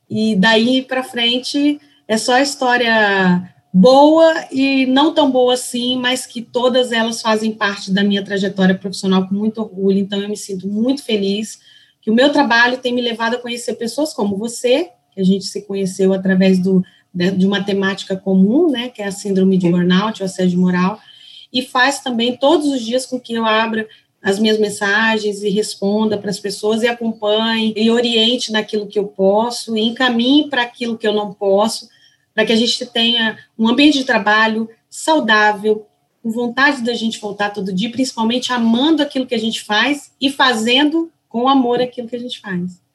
e 0.07 0.35
daí 0.35 0.83
para 0.83 1.01
frente 1.01 1.81
é 2.07 2.19
só 2.19 2.37
história 2.37 3.51
boa 3.73 4.31
e 4.51 4.85
não 4.85 5.15
tão 5.15 5.31
boa 5.31 5.55
assim, 5.55 5.97
mas 5.97 6.27
que 6.27 6.43
todas 6.43 6.91
elas 6.91 7.19
fazem 7.19 7.51
parte 7.51 7.89
da 7.91 8.03
minha 8.03 8.23
trajetória 8.23 8.77
profissional 8.77 9.27
com 9.27 9.33
muito 9.33 9.59
orgulho, 9.59 9.97
então 9.97 10.21
eu 10.21 10.29
me 10.29 10.37
sinto 10.37 10.67
muito 10.67 11.03
feliz 11.03 11.59
que 11.99 12.11
o 12.11 12.13
meu 12.13 12.31
trabalho 12.31 12.77
tem 12.77 12.93
me 12.93 13.01
levado 13.01 13.37
a 13.37 13.39
conhecer 13.39 13.73
pessoas 13.73 14.13
como 14.13 14.37
você, 14.37 14.91
que 15.17 15.21
a 15.21 15.25
gente 15.25 15.45
se 15.45 15.63
conheceu 15.63 16.13
através 16.13 16.59
do, 16.59 16.85
de 17.11 17.47
uma 17.47 17.63
temática 17.63 18.15
comum, 18.15 18.69
né, 18.69 18.89
que 18.89 19.01
é 19.01 19.07
a 19.07 19.11
síndrome 19.11 19.57
de 19.57 19.67
burnout, 19.67 20.21
o 20.21 20.25
assédio 20.25 20.59
moral, 20.59 20.99
e 21.51 21.63
faz 21.63 22.01
também 22.01 22.37
todos 22.37 22.67
os 22.67 22.81
dias 22.81 23.03
com 23.07 23.19
que 23.19 23.33
eu 23.33 23.43
abra 23.43 23.87
as 24.21 24.37
minhas 24.37 24.59
mensagens 24.59 25.41
e 25.41 25.49
responda 25.49 26.19
para 26.19 26.29
as 26.29 26.39
pessoas 26.39 26.83
e 26.83 26.87
acompanhe 26.87 27.73
e 27.75 27.89
oriente 27.89 28.51
naquilo 28.51 28.85
que 28.85 28.99
eu 28.99 29.07
posso 29.07 29.75
e 29.75 29.81
encaminhe 29.81 30.49
para 30.49 30.61
aquilo 30.61 30.97
que 30.97 31.07
eu 31.07 31.13
não 31.13 31.33
posso, 31.33 31.89
para 32.35 32.45
que 32.45 32.53
a 32.53 32.55
gente 32.55 32.85
tenha 32.85 33.39
um 33.57 33.67
ambiente 33.67 33.97
de 33.97 34.03
trabalho 34.03 34.69
saudável, 34.87 35.87
com 36.21 36.29
vontade 36.29 36.83
da 36.83 36.93
gente 36.93 37.19
voltar 37.19 37.49
todo 37.49 37.73
dia, 37.73 37.89
principalmente 37.89 38.53
amando 38.53 39.01
aquilo 39.01 39.25
que 39.25 39.35
a 39.35 39.39
gente 39.39 39.63
faz 39.63 40.11
e 40.21 40.29
fazendo 40.29 41.11
com 41.27 41.49
amor 41.49 41.81
aquilo 41.81 42.07
que 42.07 42.15
a 42.15 42.19
gente 42.19 42.39
faz. 42.39 42.85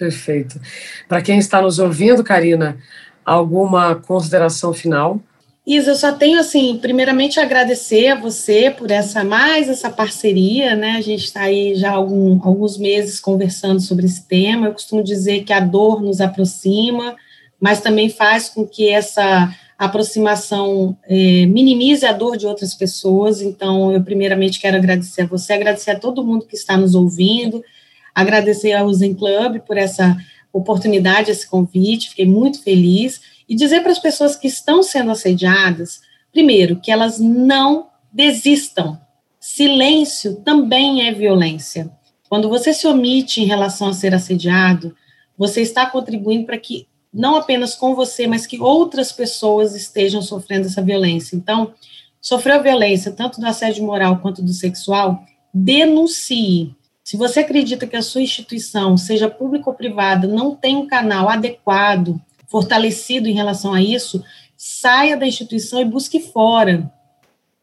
Perfeito. 0.00 0.58
Para 1.06 1.20
quem 1.20 1.38
está 1.38 1.60
nos 1.60 1.78
ouvindo, 1.78 2.24
Karina, 2.24 2.78
alguma 3.22 3.94
consideração 3.94 4.72
final? 4.72 5.20
Isa, 5.66 5.90
eu 5.90 5.94
só 5.94 6.10
tenho 6.10 6.40
assim, 6.40 6.78
primeiramente 6.78 7.38
agradecer 7.38 8.08
a 8.08 8.14
você 8.18 8.70
por 8.70 8.90
essa 8.90 9.22
mais 9.22 9.68
essa 9.68 9.90
parceria, 9.90 10.74
né? 10.74 10.92
A 10.92 11.02
gente 11.02 11.24
está 11.24 11.42
aí 11.42 11.74
já 11.74 11.90
algum, 11.90 12.40
alguns 12.42 12.78
meses 12.78 13.20
conversando 13.20 13.78
sobre 13.78 14.06
esse 14.06 14.26
tema. 14.26 14.68
Eu 14.68 14.72
costumo 14.72 15.04
dizer 15.04 15.44
que 15.44 15.52
a 15.52 15.60
dor 15.60 16.00
nos 16.00 16.22
aproxima, 16.22 17.14
mas 17.60 17.82
também 17.82 18.08
faz 18.08 18.48
com 18.48 18.66
que 18.66 18.88
essa 18.88 19.54
aproximação 19.78 20.96
é, 21.06 21.44
minimize 21.44 22.06
a 22.06 22.12
dor 22.12 22.38
de 22.38 22.46
outras 22.46 22.74
pessoas. 22.74 23.42
Então, 23.42 23.92
eu 23.92 24.02
primeiramente 24.02 24.58
quero 24.58 24.78
agradecer 24.78 25.22
a 25.22 25.26
você, 25.26 25.52
agradecer 25.52 25.90
a 25.90 26.00
todo 26.00 26.24
mundo 26.24 26.46
que 26.46 26.56
está 26.56 26.74
nos 26.74 26.94
ouvindo 26.94 27.62
agradecer 28.20 28.72
ao 28.72 28.92
Zen 28.92 29.14
Club 29.14 29.60
por 29.60 29.76
essa 29.76 30.16
oportunidade, 30.52 31.30
esse 31.30 31.48
convite, 31.48 32.10
fiquei 32.10 32.26
muito 32.26 32.62
feliz, 32.62 33.20
e 33.48 33.54
dizer 33.54 33.82
para 33.82 33.92
as 33.92 33.98
pessoas 33.98 34.36
que 34.36 34.46
estão 34.46 34.82
sendo 34.82 35.10
assediadas, 35.10 36.00
primeiro, 36.32 36.76
que 36.76 36.90
elas 36.90 37.18
não 37.18 37.88
desistam. 38.12 39.00
Silêncio 39.38 40.36
também 40.36 41.08
é 41.08 41.12
violência. 41.12 41.90
Quando 42.28 42.48
você 42.48 42.72
se 42.72 42.86
omite 42.86 43.40
em 43.40 43.46
relação 43.46 43.88
a 43.88 43.92
ser 43.92 44.14
assediado, 44.14 44.94
você 45.36 45.62
está 45.62 45.86
contribuindo 45.86 46.46
para 46.46 46.58
que 46.58 46.86
não 47.12 47.34
apenas 47.34 47.74
com 47.74 47.94
você, 47.94 48.26
mas 48.26 48.46
que 48.46 48.60
outras 48.60 49.10
pessoas 49.10 49.74
estejam 49.74 50.22
sofrendo 50.22 50.66
essa 50.66 50.82
violência. 50.82 51.34
Então, 51.34 51.72
sofreu 52.20 52.62
violência 52.62 53.10
tanto 53.10 53.40
do 53.40 53.46
assédio 53.46 53.84
moral 53.84 54.18
quanto 54.18 54.42
do 54.42 54.52
sexual, 54.52 55.24
denuncie. 55.52 56.74
Se 57.10 57.16
você 57.16 57.40
acredita 57.40 57.88
que 57.88 57.96
a 57.96 58.02
sua 58.02 58.22
instituição, 58.22 58.96
seja 58.96 59.28
pública 59.28 59.68
ou 59.68 59.74
privada, 59.74 60.28
não 60.28 60.54
tem 60.54 60.76
um 60.76 60.86
canal 60.86 61.28
adequado, 61.28 62.20
fortalecido 62.46 63.28
em 63.28 63.32
relação 63.32 63.74
a 63.74 63.82
isso, 63.82 64.22
saia 64.56 65.16
da 65.16 65.26
instituição 65.26 65.80
e 65.80 65.84
busque 65.84 66.20
fora. 66.20 66.88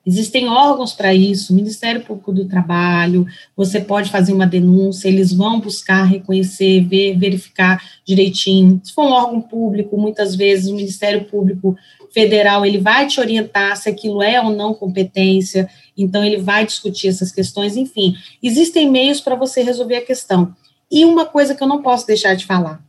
Existem 0.05 0.49
órgãos 0.49 0.91
para 0.91 1.13
isso, 1.13 1.53
Ministério 1.53 2.01
Público 2.01 2.33
do 2.33 2.43
Trabalho, 2.43 3.25
você 3.55 3.79
pode 3.79 4.10
fazer 4.10 4.33
uma 4.33 4.45
denúncia, 4.45 5.07
eles 5.07 5.31
vão 5.31 5.62
buscar 5.62 6.03
reconhecer, 6.03 6.81
ver, 6.81 7.17
verificar 7.17 7.81
direitinho. 8.05 8.81
Se 8.83 8.91
for 8.91 9.05
um 9.05 9.13
órgão 9.13 9.39
público, 9.39 9.97
muitas 9.97 10.36
vezes 10.36 10.69
o 10.69 10.75
Ministério 10.75 11.23
Público 11.23 11.77
Federal, 12.12 12.65
ele 12.65 12.79
vai 12.79 13.07
te 13.07 13.21
orientar 13.21 13.77
se 13.77 13.88
aquilo 13.88 14.21
é 14.21 14.41
ou 14.41 14.49
não 14.49 14.73
competência, 14.73 15.69
então 15.97 16.23
ele 16.23 16.38
vai 16.38 16.65
discutir 16.65 17.07
essas 17.07 17.31
questões, 17.31 17.75
enfim. 17.75 18.15
Existem 18.41 18.89
meios 18.89 19.19
para 19.19 19.36
você 19.36 19.63
resolver 19.63 19.95
a 19.95 20.05
questão. 20.05 20.55
E 20.89 21.03
uma 21.03 21.25
coisa 21.25 21.55
que 21.55 21.63
eu 21.63 21.67
não 21.67 21.81
posso 21.81 22.05
deixar 22.05 22.36
de 22.36 22.45
falar, 22.45 22.81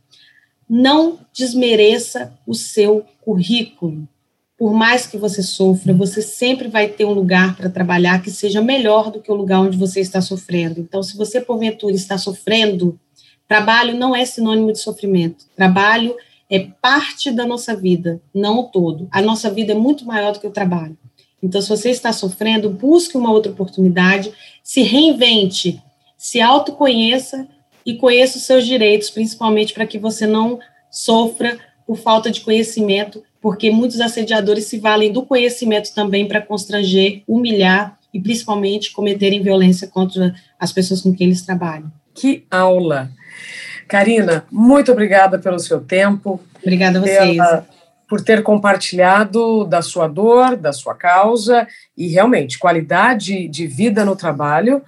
não 0.69 1.19
desmereça 1.33 2.33
o 2.45 2.53
seu 2.53 3.05
currículo 3.21 4.07
por 4.59 4.73
mais 4.73 5.07
que 5.07 5.17
você 5.17 5.41
sofra, 5.41 5.93
você 5.93 6.21
sempre 6.21 6.67
vai 6.67 6.89
ter 6.89 7.05
um 7.05 7.13
lugar 7.13 7.55
para 7.55 7.69
trabalhar 7.69 8.21
que 8.21 8.29
seja 8.29 8.61
melhor 8.61 9.09
do 9.09 9.21
que 9.21 9.31
o 9.31 9.35
lugar 9.35 9.61
onde 9.61 9.77
você 9.77 10.01
está 10.01 10.19
sofrendo. 10.19 10.81
Então, 10.81 11.01
se 11.01 11.15
você, 11.15 11.39
porventura, 11.39 11.95
está 11.95 12.17
sofrendo, 12.17 12.99
trabalho 13.47 13.97
não 13.97 14.13
é 14.13 14.25
sinônimo 14.25 14.73
de 14.73 14.79
sofrimento. 14.79 15.45
Trabalho 15.55 16.13
é 16.49 16.59
parte 16.59 17.31
da 17.31 17.45
nossa 17.45 17.73
vida, 17.73 18.21
não 18.35 18.59
o 18.59 18.63
todo. 18.63 19.07
A 19.11 19.21
nossa 19.21 19.49
vida 19.49 19.71
é 19.71 19.75
muito 19.75 20.05
maior 20.05 20.33
do 20.33 20.41
que 20.41 20.47
o 20.47 20.51
trabalho. 20.51 20.97
Então, 21.41 21.61
se 21.61 21.69
você 21.69 21.89
está 21.89 22.11
sofrendo, 22.11 22.69
busque 22.69 23.17
uma 23.17 23.31
outra 23.31 23.51
oportunidade, 23.51 24.31
se 24.63 24.81
reinvente, 24.81 25.81
se 26.17 26.41
autoconheça 26.41 27.47
e 27.85 27.95
conheça 27.95 28.37
os 28.37 28.43
seus 28.43 28.65
direitos, 28.65 29.09
principalmente 29.09 29.73
para 29.73 29.87
que 29.87 29.97
você 29.97 30.27
não 30.27 30.59
sofra 30.91 31.57
por 31.85 31.97
falta 31.97 32.29
de 32.29 32.41
conhecimento 32.41 33.23
porque 33.41 33.71
muitos 33.71 34.01
assediadores 34.01 34.65
se 34.65 34.77
valem 34.77 35.11
do 35.11 35.25
conhecimento 35.25 35.93
também 35.93 36.27
para 36.27 36.41
constranger, 36.41 37.23
humilhar 37.27 37.97
e 38.13 38.19
principalmente 38.19 38.91
cometerem 38.91 39.41
violência 39.41 39.87
contra 39.87 40.33
as 40.59 40.71
pessoas 40.71 41.01
com 41.01 41.13
quem 41.13 41.27
eles 41.27 41.41
trabalham. 41.41 41.91
Que 42.13 42.45
aula! 42.51 43.09
Karina, 43.87 44.45
muito 44.51 44.91
obrigada 44.91 45.39
pelo 45.39 45.57
seu 45.57 45.79
tempo. 45.79 46.39
Obrigada 46.61 46.99
a 46.99 47.01
vocês. 47.01 47.37
Pela, 47.37 47.67
por 48.09 48.21
ter 48.21 48.41
compartilhado 48.41 49.63
da 49.65 49.81
sua 49.83 50.07
dor, 50.07 50.57
da 50.57 50.73
sua 50.73 50.95
causa, 50.95 51.67
e 51.95 52.07
realmente, 52.07 52.57
qualidade 52.57 53.47
de 53.47 53.67
vida 53.67 54.03
no 54.03 54.15
trabalho 54.15 54.81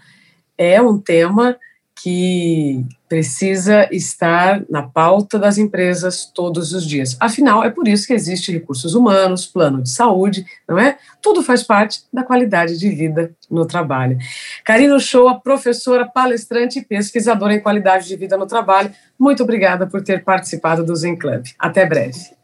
é 0.57 0.81
um 0.81 0.97
tema 0.97 1.55
que 2.03 2.84
precisa 3.07 3.88
estar 3.91 4.63
na 4.67 4.81
pauta 4.81 5.38
das 5.38 5.60
empresas 5.60 6.25
todos 6.25 6.73
os 6.73 6.84
dias. 6.84 7.15
Afinal, 7.19 7.63
é 7.63 7.69
por 7.69 7.88
isso 7.88 8.07
que 8.07 8.13
existe 8.13 8.51
recursos 8.51 8.95
humanos, 8.95 9.45
plano 9.45 9.84
de 9.84 9.89
saúde, 9.89 10.43
não 10.67 10.79
é? 10.79 10.97
Tudo 11.21 11.43
faz 11.43 11.62
parte 11.62 12.03
da 12.12 12.23
qualidade 12.23 12.79
de 12.79 12.89
vida 12.89 13.36
no 13.51 13.67
trabalho. 13.67 14.17
Karina 14.63 14.97
Shoa, 14.97 15.39
professora, 15.39 16.07
palestrante 16.07 16.79
e 16.79 16.86
pesquisadora 16.86 17.53
em 17.53 17.62
qualidade 17.62 18.07
de 18.07 18.15
vida 18.15 18.36
no 18.36 18.47
trabalho, 18.47 18.91
muito 19.19 19.43
obrigada 19.43 19.86
por 19.86 20.01
ter 20.01 20.23
participado 20.23 20.84
do 20.84 20.95
Zen 20.95 21.15
Club. 21.17 21.43
Até 21.60 21.86
breve. 21.86 22.40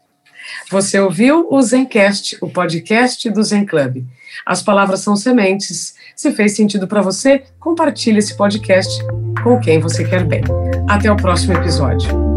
Você 0.70 0.98
ouviu 0.98 1.46
o 1.50 1.60
Zencast, 1.62 2.36
o 2.40 2.48
podcast 2.48 3.28
do 3.30 3.42
Zen 3.42 3.64
Club. 3.64 4.04
As 4.44 4.62
palavras 4.62 5.00
são 5.00 5.16
sementes. 5.16 5.94
Se 6.14 6.32
fez 6.32 6.54
sentido 6.54 6.86
para 6.86 7.02
você, 7.02 7.42
compartilhe 7.58 8.18
esse 8.18 8.36
podcast 8.36 9.02
com 9.42 9.58
quem 9.60 9.80
você 9.80 10.04
quer 10.04 10.24
bem. 10.24 10.42
Até 10.88 11.10
o 11.10 11.16
próximo 11.16 11.54
episódio. 11.54 12.27